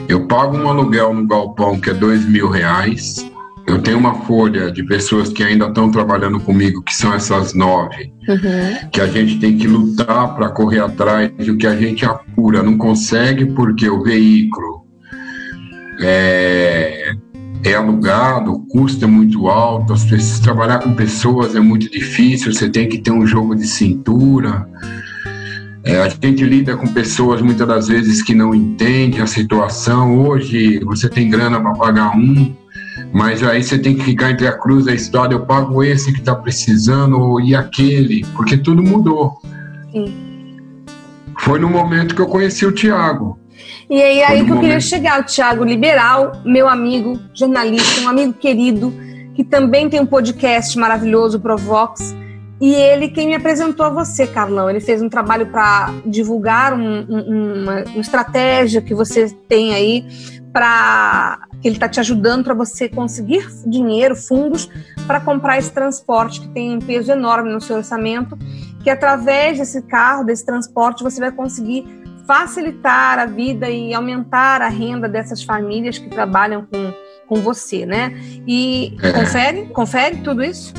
Eu 0.09 0.25
pago 0.25 0.57
um 0.57 0.67
aluguel 0.67 1.13
no 1.13 1.27
galpão 1.27 1.79
que 1.79 1.91
é 1.91 1.93
dois 1.93 2.25
mil 2.25 2.49
reais. 2.49 3.31
Eu 3.65 3.81
tenho 3.81 3.97
uma 3.97 4.13
folha 4.25 4.71
de 4.71 4.83
pessoas 4.83 5.29
que 5.29 5.41
ainda 5.41 5.67
estão 5.67 5.89
trabalhando 5.89 6.39
comigo, 6.39 6.81
que 6.83 6.93
são 6.93 7.13
essas 7.13 7.53
nove, 7.53 8.11
uhum. 8.27 8.89
que 8.91 8.99
a 8.99 9.07
gente 9.07 9.39
tem 9.39 9.57
que 9.57 9.67
lutar 9.67 10.35
para 10.35 10.49
correr 10.49 10.79
atrás 10.79 11.31
do 11.37 11.55
que 11.55 11.65
a 11.65 11.75
gente 11.75 12.05
apura, 12.05 12.61
não 12.61 12.77
consegue 12.77 13.45
porque 13.45 13.89
o 13.89 14.03
veículo 14.03 14.85
é, 16.01 17.13
é 17.63 17.73
alugado, 17.73 18.51
o 18.51 18.59
custo 18.67 19.05
é 19.05 19.07
muito 19.07 19.47
alto, 19.47 19.93
as 19.93 20.03
pessoas, 20.03 20.39
trabalhar 20.39 20.79
com 20.79 20.93
pessoas 20.93 21.55
é 21.55 21.59
muito 21.59 21.89
difícil, 21.89 22.53
você 22.53 22.69
tem 22.69 22.89
que 22.89 22.97
ter 22.97 23.11
um 23.11 23.25
jogo 23.25 23.55
de 23.55 23.65
cintura. 23.65 24.67
É, 25.85 25.99
a 25.99 26.09
gente 26.09 26.43
lida 26.45 26.77
com 26.77 26.87
pessoas 26.87 27.41
muitas 27.41 27.67
das 27.67 27.87
vezes 27.87 28.21
que 28.21 28.33
não 28.33 28.55
entendem 28.55 29.19
a 29.19 29.27
situação. 29.27 30.17
Hoje 30.17 30.79
você 30.79 31.09
tem 31.09 31.29
grana 31.29 31.59
para 31.59 31.73
pagar 31.73 32.15
um, 32.15 32.55
mas 33.13 33.43
aí 33.43 33.63
você 33.63 33.77
tem 33.77 33.95
que 33.95 34.03
ficar 34.03 34.31
entre 34.31 34.47
a 34.47 34.57
cruz 34.57 34.85
da 34.85 34.93
história. 34.93 35.35
Eu 35.35 35.45
pago 35.45 35.83
esse 35.83 36.11
que 36.11 36.19
está 36.19 36.35
precisando 36.35 37.39
e 37.39 37.55
aquele, 37.55 38.25
porque 38.35 38.57
tudo 38.57 38.81
mudou. 38.81 39.39
Sim. 39.91 40.11
Foi 41.39 41.59
no 41.59 41.69
momento 41.69 42.15
que 42.15 42.21
eu 42.21 42.27
conheci 42.27 42.65
o 42.65 42.71
Tiago. 42.71 43.37
E 43.87 44.01
aí, 44.01 44.23
aí 44.23 44.45
que 44.45 44.51
eu 44.51 44.59
queria 44.59 44.79
chegar, 44.79 45.21
o 45.21 45.25
Tiago 45.25 45.63
Liberal, 45.63 46.41
meu 46.43 46.67
amigo, 46.67 47.19
jornalista, 47.35 48.01
um 48.01 48.09
amigo 48.09 48.33
querido, 48.33 48.91
que 49.35 49.43
também 49.43 49.87
tem 49.89 49.99
um 49.99 50.05
podcast 50.05 50.77
maravilhoso, 50.79 51.39
Provox. 51.39 52.15
E 52.59 52.73
ele 52.73 53.09
quem 53.09 53.27
me 53.27 53.35
apresentou 53.35 53.85
a 53.85 53.89
você, 53.89 54.25
Carlão. 54.25 54.69
Ele 54.69 54.79
fez 54.79 55.01
um 55.01 55.09
trabalho 55.09 55.47
para 55.47 55.93
divulgar 56.05 56.73
um, 56.73 57.05
um, 57.09 57.61
uma, 57.61 57.83
uma, 57.83 57.99
estratégia 57.99 58.81
que 58.81 58.95
você 58.95 59.29
tem 59.47 59.73
aí 59.73 60.05
para 60.51 61.39
que 61.63 61.69
ele 61.69 61.77
está 61.77 61.87
te 61.87 62.01
ajudando 62.01 62.43
para 62.43 62.53
você 62.53 62.89
conseguir 62.89 63.47
dinheiro, 63.65 64.17
fundos 64.17 64.69
para 65.07 65.21
comprar 65.21 65.57
esse 65.57 65.71
transporte 65.71 66.41
que 66.41 66.49
tem 66.49 66.75
um 66.75 66.79
peso 66.79 67.09
enorme 67.09 67.53
no 67.53 67.61
seu 67.61 67.77
orçamento, 67.77 68.37
que 68.83 68.89
através 68.89 69.57
desse 69.57 69.81
carro, 69.83 70.25
desse 70.25 70.45
transporte, 70.45 71.01
você 71.01 71.21
vai 71.21 71.31
conseguir 71.31 71.85
facilitar 72.27 73.17
a 73.17 73.25
vida 73.25 73.69
e 73.69 73.93
aumentar 73.93 74.61
a 74.61 74.67
renda 74.67 75.07
dessas 75.07 75.41
famílias 75.41 75.97
que 75.97 76.09
trabalham 76.09 76.67
com, 76.69 76.93
com 77.27 77.35
você, 77.41 77.85
né? 77.85 78.13
E 78.45 78.97
é. 79.01 79.11
confere, 79.13 79.65
confere 79.67 80.17
tudo 80.17 80.43
isso? 80.43 80.73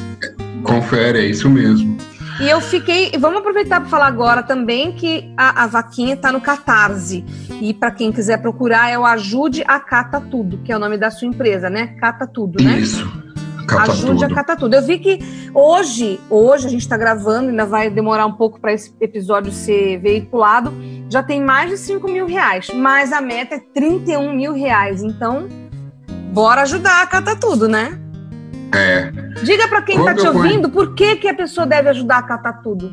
Confere, 0.63 1.21
é 1.21 1.27
isso 1.27 1.49
mesmo. 1.49 1.97
E 2.41 2.49
eu 2.49 2.61
fiquei. 2.61 3.13
Vamos 3.19 3.39
aproveitar 3.39 3.81
para 3.81 3.89
falar 3.89 4.07
agora 4.07 4.43
também 4.43 4.93
que 4.93 5.33
a, 5.37 5.65
a 5.65 5.67
vaquinha 5.67 6.15
está 6.15 6.33
no 6.33 6.41
Catarse. 6.41 7.25
E 7.61 7.73
para 7.73 7.91
quem 7.91 8.11
quiser 8.11 8.43
procurar, 8.43 8.91
é 8.91 8.99
o 8.99 9.05
Ajude 9.05 9.63
a 9.67 9.79
Cata 9.79 10.21
Tudo, 10.21 10.59
que 10.59 10.73
é 10.73 10.77
o 10.77 10.79
nome 10.79 10.97
da 10.97 11.11
sua 11.11 11.29
empresa, 11.29 11.71
né? 11.71 11.97
Cata 12.01 12.27
Tudo, 12.27 12.63
né? 12.63 12.79
Isso. 12.79 13.07
Cata 13.67 13.93
Ajude 13.93 14.21
tudo. 14.21 14.25
a 14.25 14.35
Cata 14.35 14.57
Tudo. 14.57 14.75
Eu 14.75 14.83
vi 14.83 14.99
que 14.99 15.19
hoje, 15.55 16.21
hoje 16.29 16.67
a 16.67 16.71
gente 16.71 16.83
está 16.83 16.97
gravando, 16.97 17.51
ainda 17.51 17.65
vai 17.65 17.89
demorar 17.89 18.27
um 18.27 18.35
pouco 18.35 18.61
para 18.61 18.73
esse 18.73 18.95
episódio 19.01 19.53
ser 19.53 19.99
veiculado. 19.99 20.73
Já 21.09 21.23
tem 21.23 21.41
mais 21.41 21.71
de 21.71 21.79
5 21.79 22.07
mil 22.11 22.27
reais, 22.27 22.69
mas 22.75 23.13
a 23.13 23.21
meta 23.21 23.55
é 23.55 23.59
31 23.59 24.35
mil 24.35 24.53
reais. 24.53 25.03
Então, 25.03 25.49
bora 26.33 26.63
ajudar 26.63 27.03
a 27.03 27.07
Cata 27.07 27.37
Tudo, 27.37 27.69
né? 27.69 28.04
É. 28.75 29.13
Diga 29.45 29.69
para 29.69 29.83
quem 29.83 29.99
está 29.99 30.15
te 30.15 30.27
ouvindo 30.27 30.69
por 30.69 30.95
que, 30.95 31.17
que 31.17 31.29
a 31.29 31.35
pessoa 31.35 31.65
deve 31.65 31.91
ajudar 31.91 32.19
a 32.19 32.23
catar 32.23 32.55
tudo. 32.55 32.93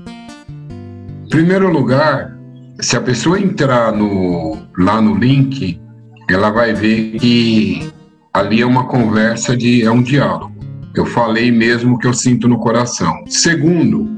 Em 1.26 1.30
primeiro 1.30 1.72
lugar, 1.72 2.38
se 2.80 2.96
a 2.96 3.02
pessoa 3.02 3.40
entrar 3.40 3.92
no, 3.92 4.58
lá 4.78 5.02
no 5.02 5.16
link, 5.16 5.82
ela 6.30 6.52
vai 6.52 6.74
ver 6.74 7.18
que 7.20 7.92
ali 8.32 8.62
é 8.62 8.66
uma 8.66 8.88
conversa 8.88 9.58
de 9.58 9.84
é 9.84 9.90
um 9.90 10.04
diálogo. 10.04 10.52
Eu 10.94 11.06
falei 11.06 11.52
mesmo 11.52 11.98
que 11.98 12.06
eu 12.06 12.14
sinto 12.14 12.48
no 12.48 12.60
coração. 12.60 13.24
Segundo, 13.28 14.16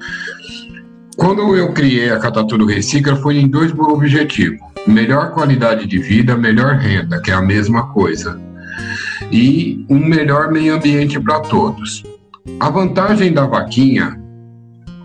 quando 1.15 1.55
eu 1.55 1.71
criei 1.71 2.09
a 2.09 2.19
Catatudo 2.19 2.65
Recicla, 2.65 3.15
foi 3.15 3.37
em 3.37 3.47
dois 3.47 3.71
objetivos: 3.71 4.59
melhor 4.87 5.31
qualidade 5.31 5.85
de 5.85 5.99
vida, 5.99 6.35
melhor 6.35 6.75
renda, 6.75 7.21
que 7.21 7.31
é 7.31 7.33
a 7.33 7.41
mesma 7.41 7.93
coisa 7.93 8.41
e 9.33 9.83
um 9.89 9.97
melhor 9.97 10.51
meio 10.51 10.75
ambiente 10.75 11.19
para 11.19 11.39
todos. 11.39 12.03
A 12.59 12.69
vantagem 12.69 13.33
da 13.33 13.47
vaquinha 13.47 14.21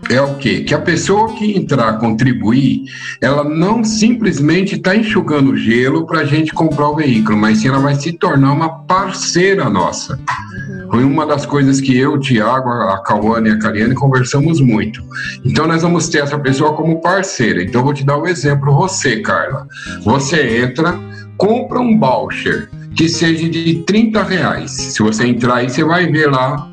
é 0.07 0.21
o 0.21 0.35
quê? 0.35 0.61
Que 0.61 0.75
a 0.75 0.79
pessoa 0.79 1.33
que 1.33 1.57
entrar 1.57 1.97
contribuir, 1.97 2.83
ela 3.19 3.43
não 3.43 3.83
simplesmente 3.83 4.75
está 4.75 4.95
enxugando 4.95 5.57
gelo 5.57 6.05
para 6.05 6.19
a 6.19 6.25
gente 6.25 6.53
comprar 6.53 6.89
o 6.89 6.95
veículo, 6.95 7.37
mas 7.37 7.59
sim 7.59 7.69
ela 7.69 7.79
vai 7.79 7.95
se 7.95 8.13
tornar 8.13 8.53
uma 8.53 8.69
parceira 8.83 9.67
nossa. 9.67 10.13
Uhum. 10.13 10.91
Foi 10.91 11.03
uma 11.03 11.25
das 11.25 11.45
coisas 11.45 11.81
que 11.81 11.97
eu, 11.97 12.13
o 12.13 12.19
Tiago, 12.19 12.69
a 12.69 13.01
Cauane 13.01 13.49
e 13.49 13.53
a 13.53 13.59
Cariane 13.59 13.95
conversamos 13.95 14.61
muito. 14.61 15.03
Então 15.43 15.65
nós 15.65 15.81
vamos 15.81 16.07
ter 16.07 16.19
essa 16.19 16.37
pessoa 16.37 16.73
como 16.73 17.01
parceira. 17.01 17.63
Então 17.63 17.81
eu 17.81 17.85
vou 17.85 17.93
te 17.95 18.05
dar 18.05 18.19
um 18.19 18.27
exemplo, 18.27 18.73
você, 18.75 19.21
Carla. 19.21 19.67
Você 20.03 20.59
entra, 20.59 20.99
compra 21.35 21.79
um 21.79 21.99
voucher 21.99 22.69
que 22.95 23.07
seja 23.07 23.47
de 23.49 23.83
30 23.85 24.23
reais. 24.23 24.71
Se 24.71 25.01
você 25.01 25.25
entrar 25.25 25.57
aí, 25.57 25.69
você 25.69 25.83
vai 25.83 26.07
ver 26.07 26.29
lá 26.29 26.69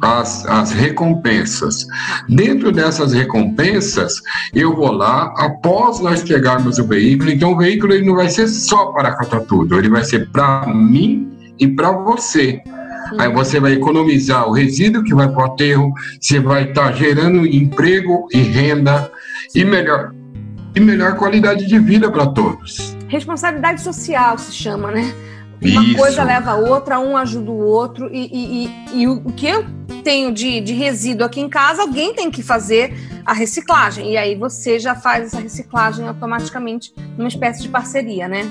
as, 0.00 0.46
as 0.46 0.70
recompensas. 0.72 1.86
Dentro 2.28 2.70
dessas 2.72 3.12
recompensas, 3.12 4.20
eu 4.54 4.74
vou 4.74 4.92
lá, 4.92 5.32
após 5.36 6.00
nós 6.00 6.22
pegarmos 6.22 6.78
o 6.78 6.86
veículo, 6.86 7.30
então 7.30 7.52
o 7.52 7.56
veículo 7.56 7.92
ele 7.92 8.06
não 8.06 8.16
vai 8.16 8.28
ser 8.28 8.48
só 8.48 8.86
para 8.92 9.14
catar 9.16 9.40
tudo, 9.40 9.76
ele 9.76 9.88
vai 9.88 10.04
ser 10.04 10.28
para 10.30 10.66
mim 10.66 11.30
e 11.58 11.66
para 11.66 11.90
você. 11.90 12.62
Aí 13.18 13.32
você 13.32 13.58
vai 13.58 13.72
economizar 13.72 14.46
o 14.46 14.52
resíduo 14.52 15.02
que 15.02 15.14
vai 15.14 15.28
para 15.28 15.42
o 15.42 15.52
aterro, 15.52 15.92
você 16.20 16.38
vai 16.38 16.64
estar 16.64 16.90
tá 16.90 16.92
gerando 16.92 17.46
emprego 17.46 18.26
e 18.32 18.38
renda 18.38 19.10
e 19.54 19.64
melhor, 19.64 20.12
e 20.74 20.80
melhor 20.80 21.16
qualidade 21.16 21.66
de 21.66 21.78
vida 21.78 22.10
para 22.10 22.26
todos. 22.26 22.96
Responsabilidade 23.08 23.80
social 23.80 24.36
se 24.36 24.52
chama, 24.52 24.90
né? 24.90 25.10
Uma 25.60 25.84
Isso. 25.84 25.96
coisa 25.96 26.22
leva 26.22 26.52
a 26.52 26.56
outra, 26.56 27.00
um 27.00 27.16
ajuda 27.16 27.50
o 27.50 27.58
outro, 27.58 28.08
e, 28.12 28.30
e, 28.32 28.66
e, 28.66 29.02
e, 29.02 29.08
o 29.08 29.32
que 29.32 29.46
eu 29.46 29.64
tenho 30.04 30.32
de, 30.32 30.60
de 30.60 30.72
resíduo 30.72 31.26
aqui 31.26 31.40
em 31.40 31.48
casa, 31.48 31.82
alguém 31.82 32.14
tem 32.14 32.30
que 32.30 32.42
fazer 32.42 32.94
a 33.26 33.32
reciclagem. 33.32 34.12
E 34.12 34.16
aí 34.16 34.36
você 34.36 34.78
já 34.78 34.94
faz 34.94 35.26
essa 35.26 35.40
reciclagem 35.40 36.06
automaticamente 36.06 36.94
numa 37.16 37.28
espécie 37.28 37.62
de 37.62 37.68
parceria, 37.68 38.28
né? 38.28 38.48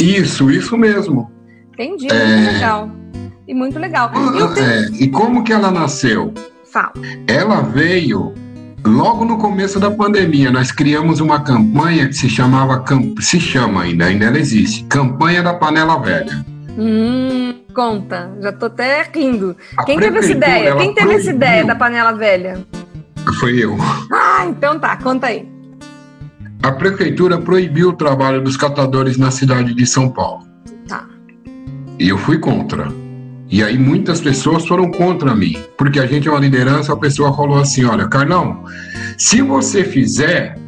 Isso, 0.00 0.50
isso 0.50 0.76
mesmo. 0.76 1.30
Entendi, 1.72 2.08
é... 2.10 2.26
muito 2.26 2.52
legal. 2.52 2.90
E 3.46 3.54
muito 3.54 3.78
legal. 3.78 4.10
Ah, 4.14 4.54
tenho... 4.54 4.66
é, 4.66 4.88
e 4.92 5.08
como 5.08 5.44
que 5.44 5.52
ela 5.52 5.70
nasceu? 5.70 6.32
Fala. 6.64 6.92
Ela 7.28 7.60
veio 7.60 8.34
Logo 8.86 9.24
no 9.24 9.38
começo 9.38 9.80
da 9.80 9.90
pandemia, 9.90 10.50
nós 10.50 10.70
criamos 10.70 11.20
uma 11.20 11.40
campanha 11.42 12.06
que 12.06 12.14
se 12.14 12.28
chamava, 12.28 12.84
se 13.20 13.40
chama 13.40 13.82
ainda, 13.82 14.04
ainda 14.04 14.26
ela 14.26 14.38
existe, 14.38 14.84
Campanha 14.84 15.42
da 15.42 15.54
Panela 15.54 15.98
Velha. 15.98 16.44
Hum, 16.76 17.54
conta, 17.72 18.32
já 18.40 18.52
tô 18.52 18.66
até 18.66 19.08
rindo. 19.14 19.56
A 19.76 19.84
Quem 19.84 19.98
teve 19.98 20.18
essa 20.18 20.32
ideia? 20.32 20.76
Quem 20.76 20.92
teve 20.92 21.14
essa 21.14 21.30
ideia 21.30 21.64
da 21.64 21.74
panela 21.74 22.12
velha? 22.12 22.66
Foi 23.38 23.56
eu. 23.56 23.76
Ah, 24.12 24.44
então 24.46 24.78
tá, 24.78 24.96
conta 24.96 25.28
aí. 25.28 25.48
A 26.62 26.72
prefeitura 26.72 27.38
proibiu 27.38 27.90
o 27.90 27.92
trabalho 27.92 28.42
dos 28.42 28.56
catadores 28.56 29.16
na 29.16 29.30
cidade 29.30 29.74
de 29.74 29.86
São 29.86 30.10
Paulo. 30.10 30.46
Tá. 30.88 31.06
E 31.98 32.08
eu 32.08 32.18
fui 32.18 32.38
contra. 32.38 32.88
E 33.54 33.62
aí 33.62 33.78
muitas 33.78 34.20
pessoas 34.20 34.66
foram 34.66 34.90
contra 34.90 35.32
mim, 35.32 35.54
porque 35.78 36.00
a 36.00 36.06
gente 36.06 36.26
é 36.26 36.30
uma 36.32 36.40
liderança, 36.40 36.92
a 36.92 36.96
pessoa 36.96 37.32
falou 37.36 37.56
assim, 37.58 37.84
olha, 37.84 38.08
Carlão, 38.08 38.64
se 39.16 39.42
você 39.42 39.84
fizer, 39.84 40.58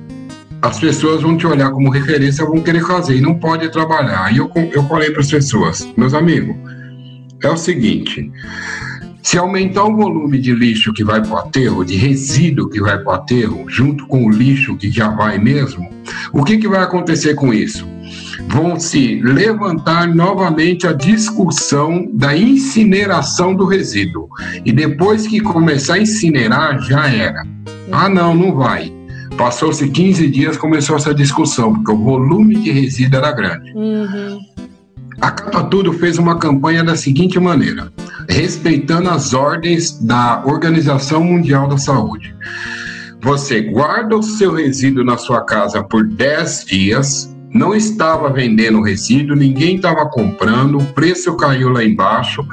as 0.62 0.78
pessoas 0.78 1.20
vão 1.20 1.36
te 1.36 1.48
olhar 1.48 1.72
como 1.72 1.90
referência, 1.90 2.46
vão 2.46 2.62
querer 2.62 2.86
fazer, 2.86 3.16
e 3.16 3.20
não 3.20 3.34
pode 3.40 3.68
trabalhar. 3.72 4.26
Aí 4.26 4.36
eu, 4.36 4.48
eu 4.72 4.84
falei 4.84 5.10
para 5.10 5.20
as 5.20 5.28
pessoas, 5.28 5.84
meus 5.96 6.14
amigos, 6.14 6.54
é 7.42 7.48
o 7.48 7.56
seguinte, 7.56 8.30
se 9.20 9.36
aumentar 9.36 9.82
o 9.82 9.96
volume 9.96 10.38
de 10.38 10.52
lixo 10.52 10.92
que 10.92 11.02
vai 11.02 11.20
para 11.20 11.32
o 11.32 11.38
aterro, 11.38 11.84
de 11.84 11.96
resíduo 11.96 12.70
que 12.70 12.80
vai 12.80 12.98
para 12.98 13.08
o 13.08 13.16
aterro, 13.16 13.64
junto 13.66 14.06
com 14.06 14.24
o 14.24 14.30
lixo 14.30 14.76
que 14.76 14.92
já 14.92 15.08
vai 15.08 15.38
mesmo, 15.38 15.90
o 16.32 16.44
que, 16.44 16.56
que 16.56 16.68
vai 16.68 16.84
acontecer 16.84 17.34
com 17.34 17.52
isso? 17.52 17.95
Vão 18.48 18.78
se 18.78 19.20
levantar 19.22 20.06
novamente 20.14 20.86
a 20.86 20.92
discussão 20.92 22.08
da 22.12 22.36
incineração 22.36 23.54
do 23.54 23.66
resíduo. 23.66 24.28
E 24.64 24.72
depois 24.72 25.26
que 25.26 25.40
começar 25.40 25.94
a 25.94 26.00
incinerar, 26.00 26.80
já 26.80 27.08
era. 27.08 27.42
Ah, 27.90 28.08
não, 28.08 28.34
não 28.34 28.54
vai. 28.54 28.92
Passou-se 29.36 29.88
15 29.88 30.28
dias, 30.28 30.56
começou 30.56 30.96
essa 30.96 31.14
discussão, 31.14 31.74
porque 31.74 31.92
o 31.92 31.98
volume 31.98 32.56
de 32.56 32.70
resíduo 32.70 33.18
era 33.18 33.32
grande. 33.32 33.72
Uhum. 33.74 34.38
A 35.20 35.30
Cata 35.30 35.64
Tudo 35.64 35.92
fez 35.92 36.18
uma 36.18 36.38
campanha 36.38 36.84
da 36.84 36.96
seguinte 36.96 37.38
maneira, 37.38 37.92
respeitando 38.28 39.08
as 39.10 39.32
ordens 39.34 39.98
da 40.00 40.42
Organização 40.44 41.22
Mundial 41.24 41.68
da 41.68 41.78
Saúde. 41.78 42.34
você 43.20 43.60
guarda 43.60 44.16
o 44.16 44.22
seu 44.22 44.52
resíduo 44.52 45.04
na 45.04 45.16
sua 45.16 45.44
casa 45.44 45.82
por 45.82 46.06
10 46.06 46.64
dias, 46.66 47.35
não 47.52 47.74
estava 47.74 48.30
vendendo 48.30 48.82
resíduo, 48.82 49.36
ninguém 49.36 49.76
estava 49.76 50.06
comprando, 50.06 50.78
o 50.78 50.84
preço 50.92 51.36
caiu 51.36 51.70
lá 51.70 51.84
embaixo. 51.84 52.46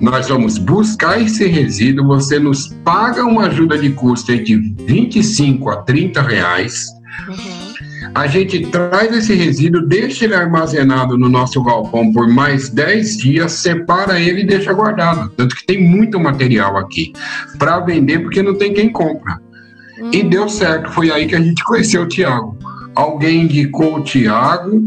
Nós 0.00 0.28
vamos 0.28 0.58
buscar 0.58 1.20
esse 1.20 1.46
resíduo, 1.46 2.06
você 2.06 2.38
nos 2.38 2.68
paga 2.84 3.24
uma 3.24 3.46
ajuda 3.46 3.78
de 3.78 3.90
custo 3.90 4.36
de 4.36 4.56
25 4.86 5.70
a 5.70 5.76
30 5.82 6.22
reais. 6.22 6.86
Uhum. 7.28 7.66
A 8.14 8.26
gente 8.26 8.60
traz 8.70 9.14
esse 9.14 9.34
resíduo, 9.34 9.86
deixa 9.86 10.24
ele 10.24 10.34
armazenado 10.34 11.18
no 11.18 11.28
nosso 11.28 11.62
galpão 11.62 12.12
por 12.12 12.28
mais 12.28 12.70
10 12.70 13.16
dias, 13.18 13.52
separa 13.52 14.20
ele 14.20 14.42
e 14.42 14.46
deixa 14.46 14.72
guardado. 14.72 15.30
Tanto 15.36 15.56
que 15.56 15.66
tem 15.66 15.82
muito 15.82 16.18
material 16.18 16.76
aqui 16.76 17.12
para 17.58 17.80
vender 17.80 18.20
porque 18.20 18.42
não 18.42 18.54
tem 18.54 18.72
quem 18.72 18.90
compra. 18.90 19.38
Uhum. 19.98 20.10
E 20.12 20.22
deu 20.22 20.48
certo, 20.48 20.92
foi 20.92 21.10
aí 21.10 21.26
que 21.26 21.34
a 21.34 21.40
gente 21.40 21.62
conheceu 21.64 22.02
o 22.02 22.08
Tiago 22.08 22.56
alguém 22.96 23.42
indicou 23.42 23.98
o 23.98 24.02
Tiago, 24.02 24.82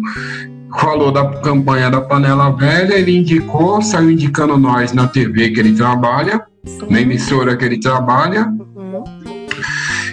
falou 0.78 1.12
da 1.12 1.26
campanha 1.42 1.90
da 1.90 2.02
panela 2.02 2.50
velha, 2.50 2.96
ele 2.96 3.18
indicou, 3.18 3.82
saiu 3.82 4.12
indicando 4.12 4.58
nós 4.58 4.92
na 4.92 5.08
TV 5.08 5.52
que 5.52 5.60
ele 5.60 5.74
trabalha, 5.74 6.44
Sim. 6.66 6.88
na 6.90 7.00
emissora 7.00 7.56
que 7.56 7.64
ele 7.64 7.80
trabalha, 7.80 8.48
uhum. 8.48 9.04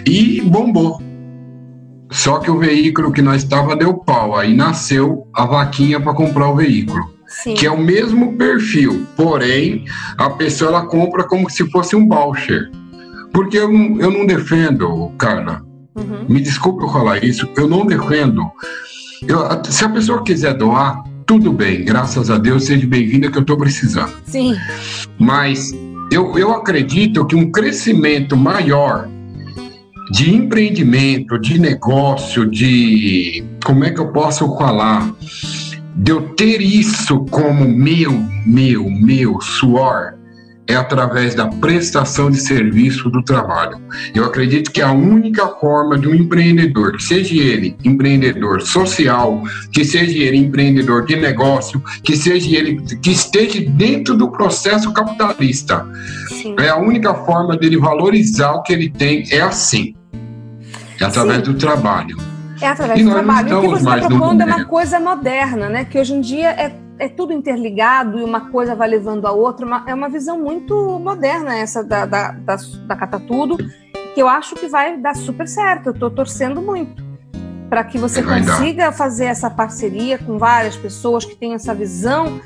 e 0.05 0.41
bombou. 0.41 1.01
Só 2.11 2.39
que 2.39 2.49
o 2.49 2.57
veículo 2.57 3.11
que 3.11 3.21
nós 3.21 3.43
estava 3.43 3.75
deu 3.75 3.93
pau, 3.95 4.37
aí 4.37 4.55
nasceu 4.55 5.27
a 5.33 5.45
vaquinha 5.45 5.99
para 5.99 6.13
comprar 6.13 6.49
o 6.49 6.55
veículo. 6.55 7.17
Sim. 7.27 7.53
Que 7.55 7.65
é 7.65 7.71
o 7.71 7.77
mesmo 7.77 8.37
perfil, 8.37 9.05
porém 9.17 9.83
a 10.17 10.29
pessoa 10.29 10.69
ela 10.69 10.85
compra 10.85 11.25
como 11.25 11.49
se 11.49 11.69
fosse 11.69 11.95
um 11.95 12.07
voucher. 12.07 12.71
Porque 13.33 13.57
eu, 13.57 13.69
eu 13.99 14.09
não 14.09 14.25
defendo, 14.25 15.11
Carla, 15.17 15.66
Uhum. 15.97 16.25
Me 16.29 16.39
desculpe 16.39 16.83
eu 16.83 16.89
falar 16.89 17.23
isso, 17.23 17.49
eu 17.57 17.67
não 17.67 17.85
defendo. 17.85 18.43
Eu, 19.27 19.39
se 19.65 19.83
a 19.83 19.89
pessoa 19.89 20.23
quiser 20.23 20.53
doar, 20.53 21.03
tudo 21.25 21.51
bem, 21.51 21.83
graças 21.83 22.29
a 22.29 22.37
Deus, 22.37 22.65
seja 22.65 22.85
bem-vinda 22.85 23.31
que 23.31 23.37
eu 23.37 23.41
estou 23.41 23.57
precisando. 23.57 24.13
Sim. 24.25 24.55
Mas 25.17 25.73
eu, 26.11 26.37
eu 26.37 26.51
acredito 26.51 27.25
que 27.25 27.35
um 27.35 27.51
crescimento 27.51 28.37
maior 28.37 29.09
de 30.11 30.33
empreendimento, 30.33 31.37
de 31.37 31.59
negócio, 31.59 32.49
de. 32.49 33.43
Como 33.65 33.83
é 33.83 33.91
que 33.91 33.99
eu 33.99 34.11
posso 34.11 34.55
falar? 34.57 35.13
De 35.95 36.11
eu 36.11 36.21
ter 36.35 36.61
isso 36.61 37.25
como 37.25 37.67
meu, 37.67 38.13
meu, 38.45 38.89
meu 38.89 39.41
suor, 39.41 40.13
é 40.67 40.75
através 40.75 41.33
da 41.33 41.47
prestação 41.47 42.29
de 42.29 42.37
serviço 42.37 43.09
do 43.09 43.23
trabalho. 43.23 43.79
Eu 44.13 44.25
acredito 44.25 44.71
que 44.71 44.81
a 44.81 44.91
única 44.91 45.47
forma 45.47 45.97
de 45.97 46.07
um 46.07 46.13
empreendedor, 46.13 46.97
que 46.97 47.03
seja 47.03 47.33
ele 47.35 47.77
empreendedor 47.83 48.61
social, 48.61 49.41
que 49.71 49.85
seja 49.85 50.17
ele 50.17 50.37
empreendedor 50.37 51.05
de 51.05 51.15
negócio, 51.15 51.81
que 52.03 52.17
seja 52.17 52.57
ele 52.57 52.81
que 53.01 53.11
esteja 53.11 53.61
dentro 53.69 54.15
do 54.15 54.29
processo 54.29 54.91
capitalista, 54.91 55.87
Sim. 56.29 56.55
é 56.59 56.69
a 56.69 56.77
única 56.77 57.13
forma 57.13 57.57
dele 57.57 57.77
valorizar 57.77 58.51
o 58.53 58.63
que 58.63 58.73
ele 58.73 58.89
tem 58.89 59.25
é 59.31 59.41
assim, 59.41 59.95
é 60.99 61.05
através 61.05 61.45
Sim. 61.45 61.51
do 61.51 61.53
trabalho. 61.53 62.17
É 62.59 62.67
através 62.67 62.99
e 62.99 63.03
do 63.03 63.11
trabalho. 63.11 63.57
O 63.57 63.61
que 63.61 63.67
você 63.67 63.89
está 63.89 64.07
propondo 64.07 64.41
é 64.41 64.45
uma 64.45 64.65
coisa 64.65 64.99
moderna, 64.99 65.69
né? 65.69 65.85
Que 65.85 65.99
hoje 65.99 66.13
em 66.13 66.21
dia 66.21 66.49
é 66.49 66.75
é 66.99 67.07
tudo 67.07 67.33
interligado 67.33 68.19
e 68.19 68.23
uma 68.23 68.49
coisa 68.49 68.75
vai 68.75 68.87
levando 68.87 69.25
a 69.25 69.31
outra. 69.31 69.65
Uma, 69.65 69.83
é 69.87 69.93
uma 69.93 70.09
visão 70.09 70.39
muito 70.39 70.99
moderna 70.99 71.55
essa 71.55 71.83
da, 71.83 72.05
da, 72.05 72.31
da, 72.31 72.55
da 72.85 72.95
Cata 72.95 73.19
Tudo, 73.19 73.57
que 74.13 74.21
eu 74.21 74.27
acho 74.27 74.55
que 74.55 74.67
vai 74.67 74.97
dar 74.97 75.15
super 75.15 75.47
certo. 75.47 75.87
Eu 75.87 75.93
estou 75.93 76.09
torcendo 76.09 76.61
muito 76.61 77.05
para 77.69 77.83
que 77.83 77.97
você 77.97 78.23
consiga 78.23 78.91
fazer 78.91 79.25
essa 79.25 79.49
parceria 79.49 80.17
com 80.17 80.37
várias 80.37 80.75
pessoas 80.77 81.25
que 81.25 81.35
tenham 81.35 81.55
essa 81.55 81.73
visão 81.73 82.39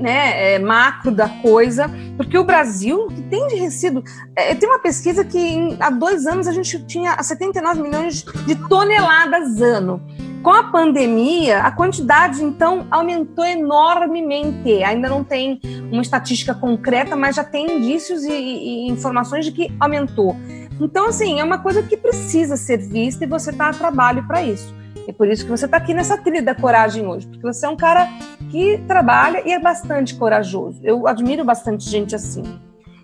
né, 0.00 0.54
é, 0.54 0.58
macro 0.58 1.10
da 1.10 1.28
coisa, 1.28 1.90
porque 2.16 2.36
o 2.36 2.44
Brasil, 2.44 3.06
que 3.08 3.22
tem 3.22 3.46
de 3.46 3.56
resíduo, 3.56 4.02
é, 4.34 4.54
tem 4.54 4.68
uma 4.68 4.78
pesquisa 4.78 5.24
que 5.24 5.38
em, 5.38 5.76
há 5.80 5.90
dois 5.90 6.26
anos 6.26 6.46
a 6.46 6.52
gente 6.52 6.82
tinha 6.86 7.22
79 7.22 7.82
milhões 7.82 8.22
de 8.46 8.54
toneladas 8.68 9.60
ano. 9.60 10.00
Com 10.46 10.52
a 10.52 10.62
pandemia, 10.62 11.58
a 11.58 11.72
quantidade 11.72 12.40
então 12.44 12.86
aumentou 12.88 13.44
enormemente. 13.44 14.80
Ainda 14.84 15.08
não 15.08 15.24
tem 15.24 15.60
uma 15.90 16.00
estatística 16.00 16.54
concreta, 16.54 17.16
mas 17.16 17.34
já 17.34 17.42
tem 17.42 17.78
indícios 17.78 18.22
e, 18.22 18.30
e, 18.30 18.88
informações 18.88 19.44
de 19.44 19.50
que 19.50 19.74
aumentou. 19.80 20.36
Então, 20.80 21.08
assim, 21.08 21.40
é 21.40 21.42
uma 21.42 21.58
coisa 21.58 21.82
que 21.82 21.96
precisa 21.96 22.56
ser 22.56 22.76
vista 22.76 23.24
e 23.24 23.26
você 23.26 23.50
está 23.50 23.70
a 23.70 23.72
trabalho 23.72 24.24
para 24.24 24.40
isso. 24.40 24.72
É 25.08 25.12
por 25.12 25.26
isso 25.26 25.44
que 25.44 25.50
você 25.50 25.64
está 25.64 25.78
aqui 25.78 25.92
nessa 25.92 26.16
trilha 26.16 26.40
da 26.40 26.54
coragem 26.54 27.04
hoje, 27.04 27.26
porque 27.26 27.42
você 27.42 27.66
é 27.66 27.68
um 27.68 27.76
cara 27.76 28.08
que 28.48 28.78
trabalha 28.86 29.42
e 29.44 29.50
é 29.50 29.58
bastante 29.58 30.14
corajoso. 30.14 30.78
Eu 30.84 31.08
admiro 31.08 31.44
bastante 31.44 31.90
gente 31.90 32.14
assim. 32.14 32.44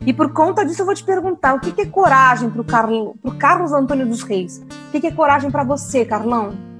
E 0.07 0.12
por 0.12 0.33
conta 0.33 0.64
disso, 0.64 0.83
eu 0.83 0.87
vou 0.87 0.94
te 0.94 1.02
perguntar: 1.02 1.55
o 1.55 1.59
que 1.59 1.81
é 1.81 1.87
coragem 1.87 2.48
para 2.48 2.61
o 2.61 3.35
Carlos 3.37 3.72
Antônio 3.72 4.07
dos 4.07 4.22
Reis? 4.22 4.64
O 4.94 5.00
que 5.00 5.05
é 5.05 5.11
coragem 5.11 5.50
para 5.50 5.64
você, 5.64 6.05
Carlão? 6.05 6.70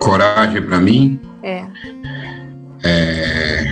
Coragem 0.00 0.62
para 0.62 0.80
mim 0.80 1.20
é. 1.42 1.66
é. 2.82 3.64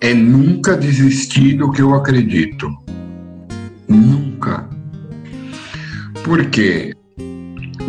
é 0.00 0.14
nunca 0.14 0.76
desistir 0.76 1.54
do 1.54 1.70
que 1.70 1.80
eu 1.80 1.94
acredito. 1.94 2.68
Nunca. 3.88 4.68
Porque 6.22 6.94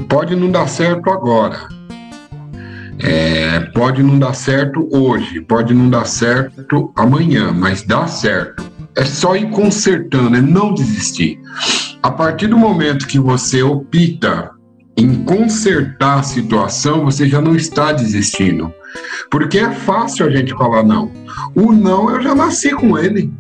pode 0.08 0.36
não 0.36 0.50
dar 0.50 0.68
certo 0.68 1.10
agora. 1.10 1.68
É, 3.02 3.62
pode 3.74 4.04
não 4.04 4.20
dar 4.20 4.34
certo 4.34 4.88
hoje, 4.92 5.42
pode 5.42 5.74
não 5.74 5.90
dar 5.90 6.06
certo 6.06 6.92
amanhã, 6.96 7.52
mas 7.52 7.82
dá 7.82 8.08
certo. 8.08 8.70
É 8.96 9.06
só 9.06 9.36
ir 9.36 9.50
consertando, 9.52 10.36
é 10.36 10.42
não 10.42 10.74
desistir. 10.74 11.40
A 12.04 12.12
partir 12.12 12.48
do 12.48 12.58
momento 12.58 13.08
que 13.08 13.20
você 13.20 13.64
opta 13.64 14.52
em 15.00 15.24
consertar 15.24 16.20
a 16.20 16.24
situação, 16.24 17.06
você 17.06 17.28
já 17.28 17.42
não 17.42 17.56
está 17.56 17.94
desistindo. 17.94 18.74
Porque 19.32 19.58
é 19.58 19.72
fácil 19.72 20.26
a 20.26 20.30
gente 20.30 20.54
falar 20.54 20.84
não. 20.84 21.10
O 21.56 21.72
não 21.72 22.10
eu 22.10 22.22
já 22.22 22.36
nasci 22.36 22.72
com 22.72 22.98
ele. 22.98 23.32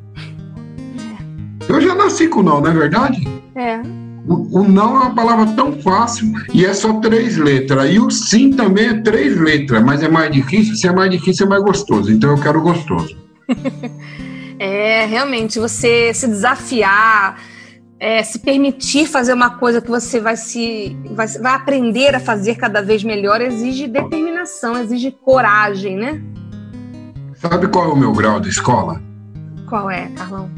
Eu 1.67 1.81
já 1.81 1.93
nasci 1.93 2.27
com 2.27 2.41
não, 2.41 2.61
não 2.61 2.71
é 2.71 2.73
verdade? 2.73 3.27
É. 3.55 3.81
O, 4.25 4.59
o 4.59 4.67
não 4.67 4.95
é 4.95 4.99
uma 4.99 5.15
palavra 5.15 5.47
tão 5.47 5.73
fácil 5.81 6.31
e 6.53 6.65
é 6.65 6.73
só 6.73 6.93
três 6.99 7.35
letras. 7.35 7.93
E 7.93 7.99
o 7.99 8.09
sim 8.09 8.51
também 8.51 8.87
é 8.87 9.01
três 9.01 9.37
letras, 9.37 9.83
mas 9.83 10.01
é 10.01 10.07
mais 10.07 10.31
difícil. 10.31 10.75
Se 10.75 10.87
é 10.87 10.93
mais 10.93 11.11
difícil, 11.11 11.45
é 11.45 11.49
mais 11.49 11.63
gostoso. 11.63 12.11
Então 12.11 12.31
eu 12.31 12.41
quero 12.41 12.61
gostoso. 12.61 13.17
é, 14.57 15.05
realmente, 15.05 15.59
você 15.59 16.13
se 16.13 16.27
desafiar 16.27 17.37
é, 17.99 18.23
se 18.23 18.39
permitir 18.39 19.07
fazer 19.07 19.33
uma 19.33 19.57
coisa 19.57 19.81
que 19.81 19.89
você 19.89 20.19
vai 20.19 20.37
se 20.37 20.97
vai, 21.11 21.27
vai 21.27 21.53
aprender 21.53 22.15
a 22.15 22.19
fazer 22.19 22.55
cada 22.55 22.81
vez 22.81 23.03
melhor 23.03 23.41
exige 23.41 23.87
determinação, 23.87 24.77
exige 24.77 25.11
coragem, 25.11 25.97
né? 25.97 26.21
Sabe 27.35 27.67
qual 27.67 27.89
é 27.89 27.93
o 27.93 27.97
meu 27.97 28.13
grau 28.13 28.39
de 28.39 28.49
escola? 28.49 29.01
Qual 29.67 29.89
é, 29.91 30.07
Carlão? 30.09 30.49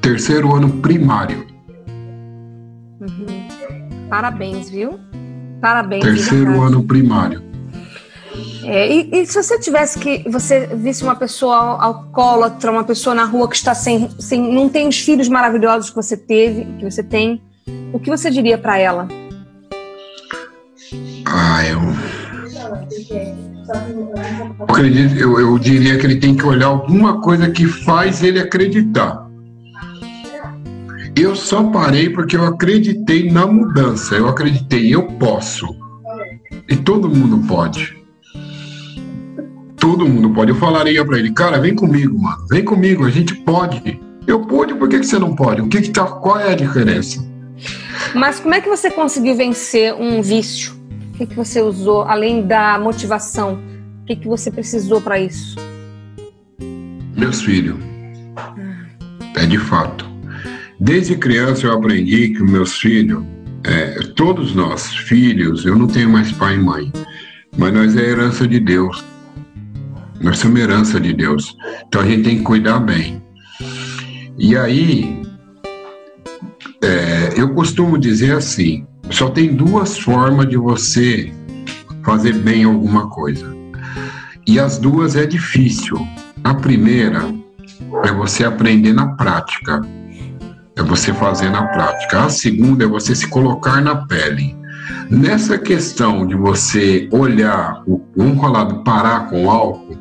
Terceiro 0.00 0.54
ano 0.54 0.68
primário. 0.80 1.46
Uhum. 3.00 3.48
Parabéns, 4.08 4.68
viu? 4.68 5.00
Parabéns. 5.60 6.04
Terceiro 6.04 6.60
ano 6.62 6.84
primário. 6.84 7.42
É, 8.66 8.92
e, 8.92 9.10
e, 9.12 9.26
se 9.26 9.42
você 9.42 9.58
tivesse 9.58 9.98
que 9.98 10.28
você 10.28 10.66
visse 10.66 11.02
uma 11.02 11.14
pessoa 11.14 11.56
alcoólatra, 11.82 12.70
uma 12.70 12.84
pessoa 12.84 13.14
na 13.14 13.24
rua 13.24 13.48
que 13.48 13.56
está 13.56 13.74
sem, 13.74 14.08
sem 14.18 14.40
não 14.40 14.68
tem 14.68 14.88
os 14.88 14.98
filhos 14.98 15.28
maravilhosos 15.28 15.90
que 15.90 15.96
você 15.96 16.16
teve, 16.16 16.64
que 16.78 16.90
você 16.90 17.02
tem, 17.02 17.42
o 17.92 17.98
que 17.98 18.10
você 18.10 18.30
diria 18.30 18.56
para 18.56 18.78
ela? 18.78 19.08
Ah, 21.26 21.66
eu 21.66 21.80
eu, 25.18 25.40
eu 25.40 25.58
diria 25.58 25.98
que 25.98 26.06
ele 26.06 26.16
tem 26.16 26.34
que 26.34 26.44
olhar 26.44 26.66
alguma 26.66 27.20
coisa 27.20 27.50
que 27.50 27.66
faz 27.66 28.22
ele 28.22 28.38
acreditar. 28.38 29.24
Eu 31.16 31.36
só 31.36 31.62
parei 31.70 32.10
porque 32.10 32.36
eu 32.36 32.44
acreditei 32.44 33.30
na 33.30 33.46
mudança. 33.46 34.16
Eu 34.16 34.28
acreditei, 34.28 34.92
eu 34.92 35.04
posso. 35.12 35.66
E 36.68 36.76
todo 36.76 37.08
mundo 37.08 37.46
pode. 37.46 38.03
Todo 39.84 40.08
mundo 40.08 40.30
pode. 40.30 40.50
Eu 40.50 40.56
falaria 40.56 41.04
para 41.04 41.18
ele, 41.18 41.30
cara, 41.30 41.60
vem 41.60 41.74
comigo, 41.74 42.18
mano. 42.18 42.46
Vem 42.48 42.64
comigo, 42.64 43.04
a 43.04 43.10
gente 43.10 43.34
pode. 43.34 44.00
Eu 44.26 44.40
pude, 44.40 44.74
por 44.74 44.88
que, 44.88 44.98
que 44.98 45.04
você 45.04 45.18
não 45.18 45.36
pode? 45.36 45.60
O 45.60 45.68
que, 45.68 45.82
que 45.82 45.90
tá, 45.90 46.06
qual 46.06 46.40
é 46.40 46.52
a 46.52 46.56
diferença? 46.56 47.22
Mas 48.14 48.40
como 48.40 48.54
é 48.54 48.62
que 48.62 48.68
você 48.70 48.90
conseguiu 48.90 49.36
vencer 49.36 49.92
um 49.92 50.22
vício? 50.22 50.72
O 51.12 51.18
que, 51.18 51.26
que 51.26 51.36
você 51.36 51.60
usou, 51.60 52.00
além 52.00 52.46
da 52.46 52.78
motivação? 52.78 53.58
O 54.00 54.06
que, 54.06 54.16
que 54.16 54.26
você 54.26 54.50
precisou 54.50 55.02
para 55.02 55.20
isso? 55.20 55.54
Meus 57.14 57.42
filhos. 57.42 57.76
É 59.36 59.44
de 59.44 59.58
fato. 59.58 60.08
Desde 60.80 61.14
criança 61.14 61.66
eu 61.66 61.74
aprendi 61.74 62.30
que 62.30 62.42
meus 62.42 62.78
filhos, 62.78 63.22
é, 63.62 63.98
todos 64.16 64.54
nós, 64.54 64.86
filhos, 64.96 65.66
eu 65.66 65.76
não 65.76 65.86
tenho 65.86 66.08
mais 66.08 66.32
pai 66.32 66.54
e 66.54 66.58
mãe, 66.58 66.90
mas 67.54 67.74
nós 67.74 67.94
é 67.98 68.00
herança 68.00 68.48
de 68.48 68.58
Deus. 68.58 69.12
Nós 70.24 70.38
somos 70.38 70.58
herança 70.58 70.98
de 70.98 71.12
Deus. 71.12 71.54
Então 71.86 72.00
a 72.00 72.06
gente 72.06 72.22
tem 72.22 72.38
que 72.38 72.42
cuidar 72.42 72.80
bem. 72.80 73.22
E 74.38 74.56
aí, 74.56 75.22
é, 76.82 77.34
eu 77.36 77.52
costumo 77.54 77.98
dizer 77.98 78.34
assim: 78.34 78.86
só 79.10 79.28
tem 79.28 79.54
duas 79.54 79.98
formas 79.98 80.48
de 80.48 80.56
você 80.56 81.30
fazer 82.02 82.32
bem 82.38 82.64
alguma 82.64 83.10
coisa. 83.10 83.54
E 84.46 84.58
as 84.58 84.78
duas 84.78 85.14
é 85.14 85.26
difícil. 85.26 85.96
A 86.42 86.54
primeira 86.54 87.22
é 88.04 88.12
você 88.12 88.44
aprender 88.44 88.94
na 88.94 89.08
prática. 89.16 89.82
É 90.74 90.82
você 90.82 91.12
fazer 91.12 91.50
na 91.50 91.66
prática. 91.66 92.24
A 92.24 92.30
segunda 92.30 92.84
é 92.84 92.88
você 92.88 93.14
se 93.14 93.28
colocar 93.28 93.82
na 93.82 94.06
pele. 94.06 94.56
Nessa 95.10 95.58
questão 95.58 96.26
de 96.26 96.34
você 96.34 97.08
olhar 97.10 97.82
um 98.16 98.34
colado 98.36 98.82
parar 98.82 99.28
com 99.28 99.50
álcool, 99.50 99.98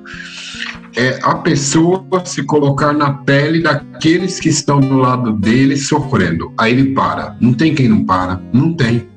é 0.95 1.19
a 1.23 1.35
pessoa 1.35 2.05
se 2.25 2.43
colocar 2.43 2.93
na 2.93 3.13
pele 3.13 3.61
daqueles 3.61 4.39
que 4.39 4.49
estão 4.49 4.79
do 4.79 4.97
lado 4.97 5.33
dele 5.33 5.75
sofrendo. 5.75 6.53
Aí 6.57 6.73
ele 6.73 6.93
para. 6.93 7.35
Não 7.39 7.53
tem 7.53 7.73
quem 7.73 7.87
não 7.87 8.05
para. 8.05 8.41
Não 8.51 8.73
tem. 8.73 9.07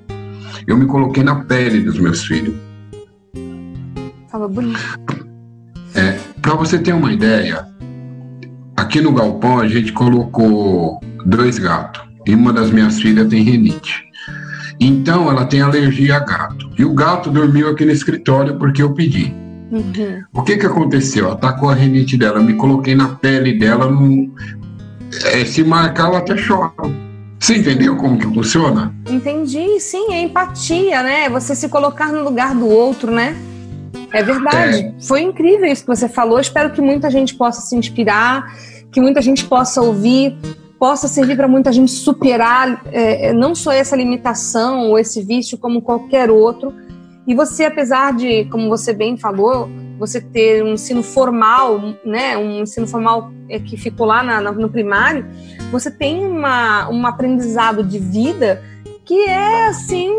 Eu 0.67 0.77
me 0.77 0.87
coloquei 0.87 1.23
na 1.23 1.45
pele 1.45 1.81
dos 1.81 1.99
meus 1.99 2.25
filhos. 2.25 2.55
Falou 4.31 4.49
bonito. 4.49 4.79
É, 5.95 6.19
para 6.41 6.55
você 6.55 6.79
ter 6.79 6.93
uma 6.93 7.13
ideia, 7.13 7.67
aqui 8.77 9.01
no 9.01 9.13
galpão 9.13 9.59
a 9.61 9.69
gente 9.69 9.93
colocou 9.93 11.01
dois 11.25 11.59
gatos. 11.59 12.03
E 12.27 12.35
uma 12.35 12.53
das 12.53 12.71
minhas 12.71 13.01
filhas 13.01 13.29
tem 13.29 13.43
renite. 13.43 14.06
Então 14.81 15.31
ela 15.31 15.45
tem 15.45 15.61
alergia 15.61 16.17
a 16.17 16.21
gato. 16.21 16.71
E 16.79 16.85
o 16.85 16.93
gato 16.95 17.31
dormiu 17.31 17.69
aqui 17.71 17.85
no 17.85 17.93
escritório 17.93 18.57
porque 18.57 18.83
eu 18.83 18.93
pedi. 18.93 19.35
Uhum. 19.71 20.23
O 20.33 20.43
que 20.43 20.57
que 20.57 20.67
aconteceu? 20.67 21.31
Atacou 21.31 21.71
a 21.71 21.75
renite 21.75 22.17
dela, 22.17 22.41
me 22.41 22.55
coloquei 22.55 22.95
na 22.95 23.09
pele 23.09 23.59
dela, 23.59 23.91
no... 23.91 24.31
É, 25.33 25.45
se 25.45 25.65
marcar 25.65 26.09
ela 26.09 26.19
até 26.19 26.35
chora. 26.37 26.73
Você 27.39 27.59
entendeu 27.59 27.97
como 27.97 28.19
que 28.19 28.27
funciona? 28.27 28.95
Entendi, 29.09 29.79
sim, 29.79 30.13
é 30.13 30.23
empatia, 30.23 31.03
né? 31.03 31.29
Você 31.29 31.55
se 31.55 31.69
colocar 31.69 32.13
no 32.13 32.23
lugar 32.23 32.55
do 32.55 32.67
outro, 32.69 33.11
né? 33.11 33.37
É 34.13 34.23
verdade. 34.23 34.79
É. 34.79 34.95
Foi 35.01 35.21
incrível 35.23 35.67
isso 35.67 35.83
que 35.83 35.89
você 35.89 36.09
falou. 36.09 36.41
Espero 36.41 36.71
que 36.71 36.81
muita 36.81 37.11
gente 37.11 37.35
possa 37.35 37.61
se 37.61 37.77
inspirar, 37.77 38.47
que 38.91 39.01
muita 39.01 39.21
gente 39.21 39.45
possa 39.45 39.83
ouvir, 39.83 40.37
possa 40.79 41.09
servir 41.09 41.37
para 41.37 41.49
muita 41.49 41.73
gente 41.73 41.91
superar 41.93 42.83
é, 42.93 43.29
é, 43.29 43.33
não 43.33 43.55
só 43.55 43.73
essa 43.73 43.97
limitação 43.97 44.91
ou 44.91 44.99
esse 44.99 45.23
vício, 45.23 45.59
como 45.59 45.83
qualquer 45.83 46.31
outro. 46.31 46.73
E 47.27 47.35
você, 47.35 47.65
apesar 47.65 48.15
de, 48.15 48.45
como 48.47 48.69
você 48.69 48.93
bem 48.93 49.17
falou, 49.17 49.69
você 49.99 50.21
ter 50.21 50.63
um 50.63 50.75
ensino 50.75 51.03
formal, 51.03 51.81
né, 52.05 52.37
um 52.37 52.63
ensino 52.63 52.87
formal 52.87 53.33
é, 53.49 53.59
que 53.59 53.77
ficou 53.77 54.07
lá 54.07 54.23
na, 54.23 54.53
no 54.53 54.69
primário, 54.69 55.27
você 55.73 55.91
tem 55.91 56.25
uma, 56.25 56.89
um 56.91 57.07
aprendizado 57.07 57.83
de 57.83 57.99
vida 57.99 58.63
que 59.05 59.25
é 59.25 59.69
assim 59.69 60.11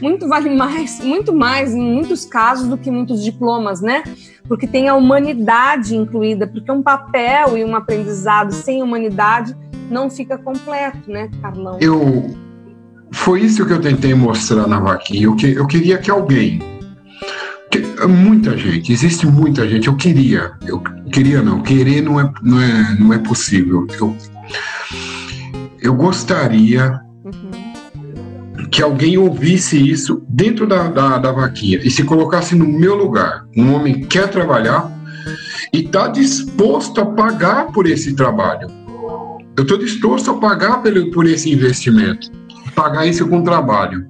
muito 0.00 0.28
vale 0.28 0.50
mais, 0.50 1.00
muito 1.00 1.32
mais 1.32 1.74
em 1.74 1.80
muitos 1.80 2.24
casos 2.24 2.68
do 2.68 2.76
que 2.76 2.90
muitos 2.90 3.24
diplomas, 3.24 3.80
né? 3.80 4.04
Porque 4.48 4.66
tem 4.66 4.88
a 4.88 4.94
humanidade 4.94 5.96
incluída, 5.96 6.46
porque 6.46 6.70
um 6.70 6.82
papel 6.82 7.58
e 7.58 7.64
um 7.64 7.74
aprendizado 7.74 8.52
sem 8.52 8.82
humanidade 8.82 9.56
não 9.90 10.08
fica 10.08 10.38
completo, 10.38 11.10
né, 11.10 11.30
Carlão? 11.40 11.78
Eu 11.80 12.34
foi 13.12 13.40
isso 13.40 13.64
que 13.66 13.72
eu 13.72 13.80
tentei 13.80 14.14
mostrar 14.14 14.66
na 14.66 14.78
vaquinha. 14.78 15.24
Eu, 15.24 15.36
que, 15.36 15.52
eu 15.52 15.66
queria 15.66 15.98
que 15.98 16.10
alguém 16.10 16.60
que, 17.70 18.06
muita 18.06 18.56
gente, 18.56 18.92
existe 18.92 19.26
muita 19.26 19.68
gente. 19.68 19.88
Eu 19.88 19.96
queria, 19.96 20.52
eu 20.66 20.80
queria 21.12 21.42
não, 21.42 21.62
querer 21.62 22.02
não 22.02 22.20
é, 22.20 22.32
não 22.42 22.60
é, 22.60 22.96
não 22.98 23.12
é 23.12 23.18
possível. 23.18 23.86
Eu, 23.98 24.16
eu 25.80 25.94
gostaria 25.94 27.00
que 28.76 28.82
alguém 28.82 29.16
ouvisse 29.16 29.90
isso 29.90 30.22
dentro 30.28 30.66
da, 30.66 30.88
da, 30.88 31.16
da 31.16 31.32
vaquinha 31.32 31.80
e 31.82 31.90
se 31.90 32.04
colocasse 32.04 32.54
no 32.54 32.66
meu 32.66 32.94
lugar. 32.94 33.46
Um 33.56 33.72
homem 33.72 34.02
quer 34.02 34.28
trabalhar 34.28 34.92
e 35.72 35.78
está 35.78 36.08
disposto 36.08 37.00
a 37.00 37.06
pagar 37.06 37.72
por 37.72 37.86
esse 37.86 38.14
trabalho. 38.14 38.68
Eu 39.56 39.62
estou 39.62 39.78
disposto 39.78 40.30
a 40.30 40.34
pagar 40.34 40.82
por, 40.82 40.92
por 41.10 41.26
esse 41.26 41.50
investimento, 41.50 42.30
pagar 42.74 43.06
isso 43.06 43.26
com 43.26 43.42
trabalho. 43.42 44.06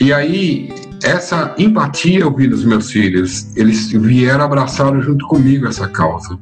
E 0.00 0.14
aí, 0.14 0.70
essa 1.04 1.54
empatia 1.58 2.20
eu 2.20 2.34
vi 2.34 2.48
nos 2.48 2.64
meus 2.64 2.90
filhos, 2.90 3.54
eles 3.54 3.92
vieram 3.92 4.46
abraçaram 4.46 5.02
junto 5.02 5.26
comigo 5.26 5.66
essa 5.66 5.86
causa. 5.88 6.38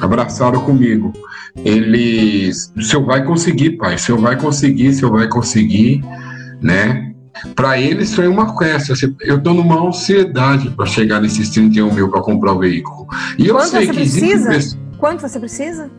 Abraçaram 0.00 0.60
comigo 0.60 1.12
ele, 1.56 2.50
o 2.76 2.82
senhor 2.82 3.04
vai 3.04 3.24
conseguir, 3.24 3.72
pai, 3.72 3.94
o 3.94 3.98
senhor 3.98 4.20
vai 4.20 4.36
conseguir, 4.36 4.88
o 4.88 4.92
senhor 4.94 5.12
vai 5.12 5.28
conseguir, 5.28 6.02
né? 6.60 7.12
Para 7.54 7.80
eles 7.80 8.14
foi 8.14 8.28
uma 8.28 8.56
festa. 8.56 8.94
Eu 9.22 9.38
estou 9.38 9.54
numa 9.54 9.88
ansiedade 9.88 10.70
para 10.70 10.86
chegar 10.86 11.20
nesses 11.20 11.50
31 11.50 11.92
mil 11.92 12.08
para 12.10 12.20
comprar 12.20 12.52
o 12.52 12.58
veículo. 12.58 13.06
E 13.38 13.48
eu 13.48 13.54
Quanto 13.54 13.70
sei 13.70 13.86
você 13.86 13.86
que 13.86 13.96
precisa? 13.96 14.78
Quanto 14.98 15.20
você 15.22 15.40
precisa? 15.40 15.90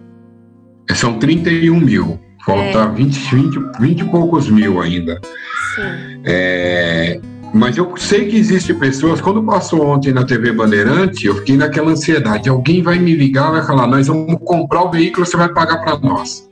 É, 0.90 0.94
são 0.94 1.20
31 1.20 1.80
mil. 1.80 2.20
Falta 2.46 2.80
é. 2.80 2.88
20, 2.88 3.36
20, 3.36 3.80
20 3.80 4.00
e 4.00 4.04
poucos 4.06 4.50
mil 4.50 4.82
ainda. 4.82 5.20
Sim. 5.76 6.22
É, 6.26 7.20
mas 7.54 7.78
eu 7.78 7.96
sei 7.98 8.28
que 8.28 8.36
existem 8.36 8.76
pessoas. 8.76 9.22
Quando 9.22 9.44
passou 9.44 9.86
ontem 9.86 10.12
na 10.12 10.26
TV 10.26 10.52
Bandeirante, 10.52 11.28
eu 11.28 11.36
fiquei 11.36 11.56
naquela 11.56 11.92
ansiedade. 11.92 12.50
Alguém 12.50 12.82
vai 12.82 12.98
me 12.98 13.16
ligar, 13.16 13.52
vai 13.52 13.64
falar: 13.64 13.86
Nós 13.86 14.08
vamos 14.08 14.38
comprar 14.44 14.84
o 14.84 14.90
veículo, 14.90 15.26
você 15.26 15.38
vai 15.38 15.54
pagar 15.54 15.78
para 15.84 16.00
nós. 16.00 16.50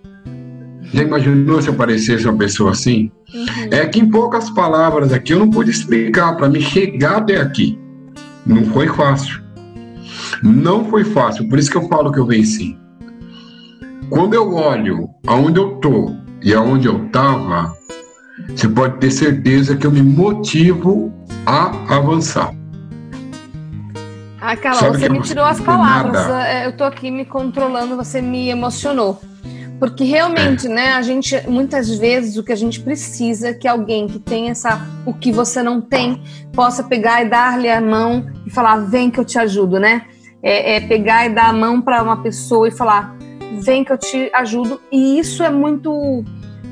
Já 0.94 1.02
imaginou 1.02 1.62
se 1.62 1.70
aparecesse 1.70 2.28
uma 2.28 2.38
pessoa 2.38 2.72
assim? 2.72 3.10
Uhum. 3.34 3.70
É 3.72 3.86
que 3.88 4.00
em 4.00 4.10
poucas 4.10 4.50
palavras 4.52 5.12
aqui 5.12 5.34
eu 5.34 5.40
não 5.40 5.50
pude 5.50 5.72
explicar 5.72 6.36
para 6.36 6.50
me 6.50 6.62
chegar 6.62 7.18
até 7.18 7.38
aqui. 7.38 7.80
Não 8.46 8.66
foi 8.66 8.88
fácil. 8.88 9.42
Não 10.44 10.86
foi 10.86 11.04
fácil, 11.04 11.48
por 11.48 11.58
isso 11.58 11.72
que 11.72 11.78
eu 11.78 11.88
falo 11.88 12.12
que 12.12 12.20
eu 12.20 12.26
venci. 12.26 12.78
Quando 14.10 14.34
eu 14.34 14.54
olho 14.54 15.08
aonde 15.26 15.60
eu 15.60 15.78
tô 15.78 16.14
e 16.44 16.54
aonde 16.54 16.88
eu 16.88 17.08
tava, 17.10 17.74
você 18.50 18.68
pode 18.68 18.98
ter 18.98 19.12
certeza 19.12 19.76
que 19.76 19.86
eu 19.86 19.92
me 19.92 20.02
motivo 20.02 21.14
a 21.46 21.96
avançar. 21.96 22.54
Ah, 24.40 24.56
Carol, 24.56 24.94
você 24.94 25.08
me 25.08 25.22
tirou 25.22 25.46
as 25.46 25.60
palavras. 25.60 26.28
É, 26.46 26.66
eu 26.66 26.76
tô 26.76 26.84
aqui 26.84 27.12
me 27.12 27.26
controlando, 27.26 27.96
você 27.96 28.22
me 28.22 28.50
emocionou. 28.50 29.22
Porque 29.80 30.04
realmente, 30.04 30.68
é. 30.68 30.70
né, 30.70 30.92
a 30.94 31.02
gente, 31.02 31.36
muitas 31.48 31.90
vezes, 31.90 32.38
o 32.38 32.44
que 32.44 32.52
a 32.52 32.56
gente 32.56 32.80
precisa 32.80 33.50
é 33.50 33.54
que 33.54 33.68
alguém 33.68 34.08
que 34.08 34.20
tem 34.20 34.50
essa, 34.50 34.80
o 35.06 35.14
que 35.14 35.32
você 35.32 35.64
não 35.64 35.82
tem, 35.82 36.22
possa 36.54 36.84
pegar 36.84 37.24
e 37.24 37.30
dar-lhe 37.30 37.70
a 37.70 37.82
mão 37.82 38.28
e 38.46 38.50
falar, 38.52 38.78
vem 38.78 39.10
que 39.10 39.20
eu 39.20 39.26
te 39.26 39.40
ajudo, 39.40 39.80
né? 39.80 40.06
É, 40.44 40.76
é 40.76 40.80
pegar 40.82 41.26
e 41.26 41.30
dar 41.30 41.50
a 41.50 41.54
mão 41.54 41.82
para 41.82 42.02
uma 42.02 42.22
pessoa 42.22 42.68
e 42.68 42.72
falar, 42.72 43.16
vem 43.60 43.84
que 43.84 43.92
eu 43.92 43.98
te 43.98 44.30
ajudo. 44.34 44.80
E 44.92 45.18
isso 45.20 45.42
é 45.44 45.50
muito 45.50 46.24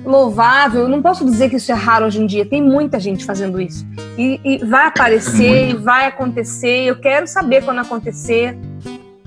louvável. 0.06 0.82
Eu 0.82 0.90
não 0.90 1.02
posso 1.02 1.26
dizer 1.26 1.50
que 1.50 1.56
isso 1.56 1.72
é 1.72 1.76
raro 1.76 2.06
hoje 2.06 2.22
em 2.22 2.26
dia. 2.26 2.46
Tem 2.46 2.62
muita 2.62 3.00
gente 3.00 3.26
fazendo 3.26 3.62
isso. 3.62 3.86
E, 4.18 4.40
e 4.44 4.58
vai 4.66 4.88
aparecer, 4.88 5.70
e 5.70 5.76
vai 5.76 6.06
acontecer. 6.08 6.86
Eu 6.86 7.00
quero 7.00 7.28
saber 7.28 7.64
quando 7.64 7.80
acontecer. 7.80 8.58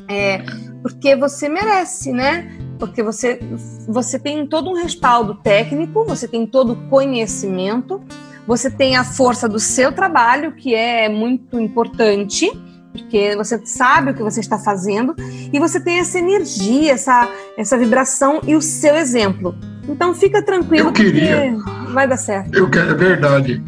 É, 0.09 0.43
porque 0.83 1.15
você 1.15 1.49
merece, 1.49 2.13
né? 2.13 2.59
Porque 2.79 3.03
você, 3.03 3.39
você 3.87 4.19
tem 4.19 4.47
todo 4.47 4.69
um 4.69 4.75
respaldo 4.75 5.37
técnico, 5.37 6.05
você 6.05 6.27
tem 6.27 6.45
todo 6.45 6.73
o 6.73 6.89
conhecimento, 6.89 8.03
você 8.47 8.69
tem 8.69 8.97
a 8.97 9.05
força 9.05 9.49
do 9.49 9.61
seu 9.61 9.93
trabalho, 9.93 10.53
que 10.53 10.75
é 10.75 11.09
muito 11.09 11.61
importante, 11.61 12.51
porque 12.91 13.37
você 13.37 13.65
sabe 13.65 14.11
o 14.11 14.15
que 14.15 14.23
você 14.23 14.41
está 14.41 14.59
fazendo, 14.59 15.15
e 15.53 15.59
você 15.61 15.79
tem 15.79 16.01
essa 16.01 16.19
energia, 16.19 16.93
essa, 16.93 17.31
essa 17.57 17.79
vibração 17.79 18.41
e 18.45 18.57
o 18.57 18.61
seu 18.61 18.97
exemplo. 18.97 19.55
Então 19.93 20.15
fica 20.15 20.43
tranquilo 20.43 20.89
eu 20.89 20.93
queria, 20.93 21.55
vai 21.93 22.09
dar 22.09 22.17
certo. 22.17 22.55
Eu 22.57 22.69
quero, 22.71 22.93
é 22.93 22.95
verdade. 22.95 23.63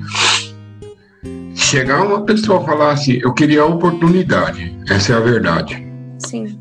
Chegar 1.54 2.02
uma 2.02 2.22
pessoa 2.22 2.62
e 2.62 2.66
falar 2.66 2.92
assim, 2.92 3.20
eu 3.22 3.32
queria 3.34 3.60
a 3.60 3.66
oportunidade. 3.66 4.74
Essa 4.88 5.12
é 5.12 5.16
a 5.16 5.20
verdade. 5.20 5.86
Sim. 6.18 6.58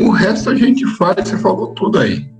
O 0.00 0.10
resto 0.10 0.50
a 0.50 0.54
gente 0.54 0.86
faz, 0.96 1.16
você 1.28 1.36
falou 1.36 1.74
tudo 1.74 1.98
aí. 1.98 2.30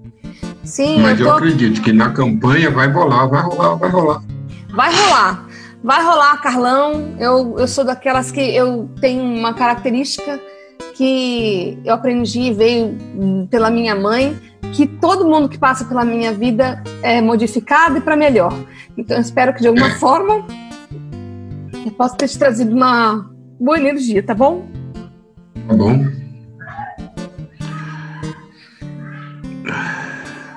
Sim. 0.62 1.00
Mas 1.00 1.18
eu, 1.18 1.26
tô... 1.26 1.32
eu 1.32 1.36
acredito 1.36 1.82
que 1.82 1.92
na 1.92 2.10
campanha 2.10 2.70
vai 2.70 2.88
rolar, 2.88 3.26
vai 3.26 3.42
rolar, 3.42 3.74
vai 3.74 3.90
rolar. 3.90 4.22
Vai 4.70 4.94
rolar. 4.94 5.48
Vai 5.82 6.02
rolar, 6.02 6.40
Carlão. 6.40 7.16
Eu, 7.18 7.56
eu 7.58 7.66
sou 7.66 7.84
daquelas 7.84 8.30
que 8.30 8.40
eu 8.40 8.88
tenho 9.00 9.22
uma 9.22 9.52
característica 9.52 10.40
que 10.94 11.78
eu 11.84 11.92
aprendi, 11.92 12.52
veio 12.52 12.96
pela 13.50 13.70
minha 13.70 13.94
mãe, 13.94 14.36
que 14.72 14.86
todo 14.86 15.28
mundo 15.28 15.48
que 15.48 15.58
passa 15.58 15.84
pela 15.84 16.04
minha 16.04 16.32
vida 16.32 16.82
é 17.02 17.20
modificado 17.20 17.98
e 17.98 18.00
para 18.00 18.16
melhor. 18.16 18.52
Então, 18.96 19.16
eu 19.16 19.20
espero 19.20 19.52
que 19.52 19.60
de 19.60 19.68
alguma 19.68 19.90
forma 19.98 20.46
eu 21.84 21.92
possa 21.92 22.16
ter 22.16 22.28
te 22.28 22.38
trazido 22.38 22.74
uma 22.74 23.30
boa 23.60 23.78
energia, 23.78 24.22
tá 24.22 24.34
bom? 24.34 24.66
Tá 25.68 25.74
bom. 25.74 26.06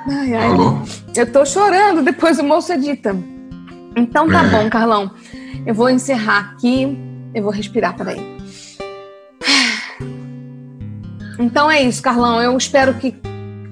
Ai, 0.09 0.33
ai. 0.33 0.47
Alô? 0.47 0.81
Eu 1.15 1.31
tô 1.31 1.45
chorando 1.45 2.01
depois 2.01 2.37
do 2.37 2.43
moço 2.43 2.71
edita. 2.71 3.15
Então 3.95 4.29
tá 4.29 4.45
é. 4.45 4.49
bom, 4.49 4.69
Carlão. 4.69 5.11
Eu 5.65 5.73
vou 5.73 5.89
encerrar 5.89 6.53
aqui. 6.53 6.97
Eu 7.33 7.43
vou 7.43 7.51
respirar, 7.51 7.95
peraí. 7.95 8.37
Então 11.39 11.69
é 11.69 11.81
isso, 11.81 12.01
Carlão. 12.01 12.41
Eu 12.41 12.55
espero 12.57 12.93
que 12.95 13.15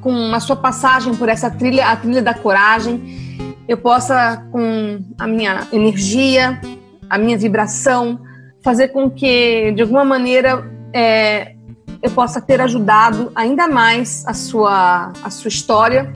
com 0.01 0.33
a 0.33 0.39
sua 0.39 0.55
passagem 0.55 1.15
por 1.15 1.29
essa 1.29 1.49
trilha, 1.49 1.87
a 1.87 1.95
trilha 1.95 2.21
da 2.21 2.33
coragem, 2.33 3.55
eu 3.67 3.77
possa, 3.77 4.45
com 4.51 4.99
a 5.17 5.25
minha 5.25 5.67
energia, 5.71 6.61
a 7.09 7.17
minha 7.17 7.37
vibração, 7.37 8.19
fazer 8.63 8.89
com 8.89 9.09
que, 9.09 9.71
de 9.71 9.81
alguma 9.81 10.05
maneira, 10.05 10.71
é, 10.93 11.55
eu 12.01 12.11
possa 12.11 12.39
ter 12.39 12.61
ajudado 12.61 13.31
ainda 13.33 13.67
mais 13.67 14.23
a 14.27 14.33
sua, 14.33 15.11
a 15.23 15.29
sua 15.31 15.49
história 15.49 16.13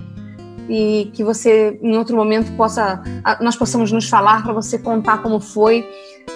e 0.69 1.09
que 1.13 1.23
você, 1.23 1.79
em 1.81 1.97
outro 1.97 2.15
momento, 2.15 2.51
possa, 2.55 3.01
nós 3.41 3.55
possamos 3.55 3.91
nos 3.91 4.07
falar 4.07 4.43
para 4.43 4.53
você 4.53 4.77
contar 4.77 5.17
como 5.23 5.39
foi, 5.39 5.83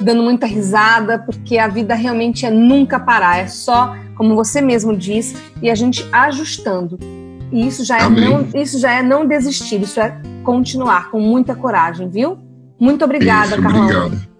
dando 0.02 0.24
muita 0.24 0.48
risada, 0.48 1.20
porque 1.20 1.60
a 1.60 1.68
vida 1.68 1.94
realmente 1.94 2.44
é 2.44 2.50
nunca 2.50 3.00
parar, 3.00 3.38
é 3.38 3.48
só, 3.48 3.96
como 4.16 4.36
você 4.36 4.62
mesmo 4.62 4.96
diz, 4.96 5.36
e 5.62 5.70
a 5.70 5.76
gente 5.76 6.08
ajustando. 6.12 7.00
E 7.52 7.68
isso 7.68 7.86
já 7.86 8.00
é, 8.00 8.10
não, 8.10 8.48
isso 8.56 8.80
já 8.80 8.92
é 8.92 9.04
não 9.04 9.28
desistir, 9.28 9.82
isso 9.82 10.00
é 10.00 10.20
continuar 10.44 11.12
com 11.12 11.20
muita 11.20 11.56
coragem, 11.56 12.10
viu? 12.10 12.38
Muito 12.80 13.06
obrigada, 13.06 13.54
isso, 13.54 13.62
Carlão. 13.62 13.84
Obrigado. 13.84 14.34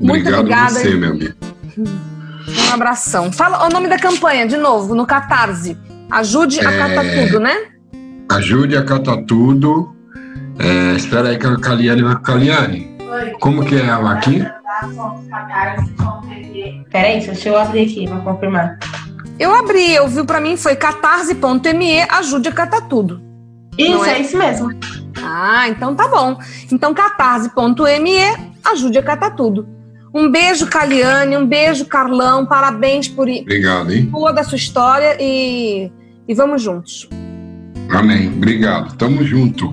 Muito 0.00 0.28
obrigado 0.28 0.40
obrigada. 0.40 0.70
você, 0.70 0.94
meu 0.94 1.10
amigo. 1.10 1.34
Um 1.78 2.74
abração. 2.74 3.32
Fala 3.32 3.66
o 3.66 3.68
nome 3.68 3.88
da 3.88 3.98
campanha, 3.98 4.46
de 4.46 4.56
novo, 4.56 4.94
no 4.94 5.06
Catarse. 5.06 5.76
Ajude 6.10 6.60
a 6.64 6.70
é... 6.70 6.78
catar 6.78 7.04
tudo, 7.04 7.40
né? 7.40 7.56
Ajude 8.30 8.76
a 8.76 8.84
catar 8.84 9.22
tudo. 9.24 9.94
É, 10.58 10.96
espera 10.96 11.28
aí 11.28 11.38
que 11.38 11.46
a 11.46 11.56
Caliane 11.58 12.02
vai. 12.02 12.20
Caliane, 12.20 12.96
como 13.40 13.64
que 13.64 13.76
é 13.76 13.86
ela 13.86 14.12
aqui? 14.12 14.44
Peraí, 16.90 17.20
deixa 17.20 17.48
eu 17.48 17.58
abrir 17.58 17.82
aqui 17.82 18.08
para 18.08 18.20
confirmar. 18.20 18.78
Eu 19.38 19.54
abri, 19.54 19.94
eu 19.94 20.08
vi 20.08 20.24
para 20.24 20.40
mim 20.40 20.56
foi 20.56 20.76
catarse.me, 20.76 22.00
ajude 22.10 22.48
a 22.48 22.52
catar 22.52 22.82
tudo. 22.82 23.20
Isso, 23.76 24.04
é? 24.04 24.12
é? 24.12 24.20
isso 24.20 24.36
mesmo. 24.36 24.70
Ah, 25.22 25.68
então 25.68 25.94
tá 25.94 26.08
bom. 26.08 26.38
Então 26.72 26.94
catarse.me, 26.94 28.18
ajude 28.64 28.98
a 28.98 29.02
catar 29.02 29.30
tudo. 29.30 29.68
Um 30.14 30.30
beijo, 30.30 30.66
Caliane, 30.66 31.36
um 31.36 31.46
beijo, 31.46 31.84
Carlão, 31.84 32.46
parabéns 32.46 33.06
por 33.06 33.28
Obrigado, 33.28 33.92
hein? 33.92 34.08
toda 34.10 34.40
a 34.40 34.44
sua 34.44 34.56
história 34.56 35.16
e, 35.20 35.92
e 36.26 36.34
vamos 36.34 36.62
juntos. 36.62 37.06
Amém. 37.90 38.28
Obrigado. 38.28 38.96
Tamo 38.96 39.22
junto. 39.24 39.72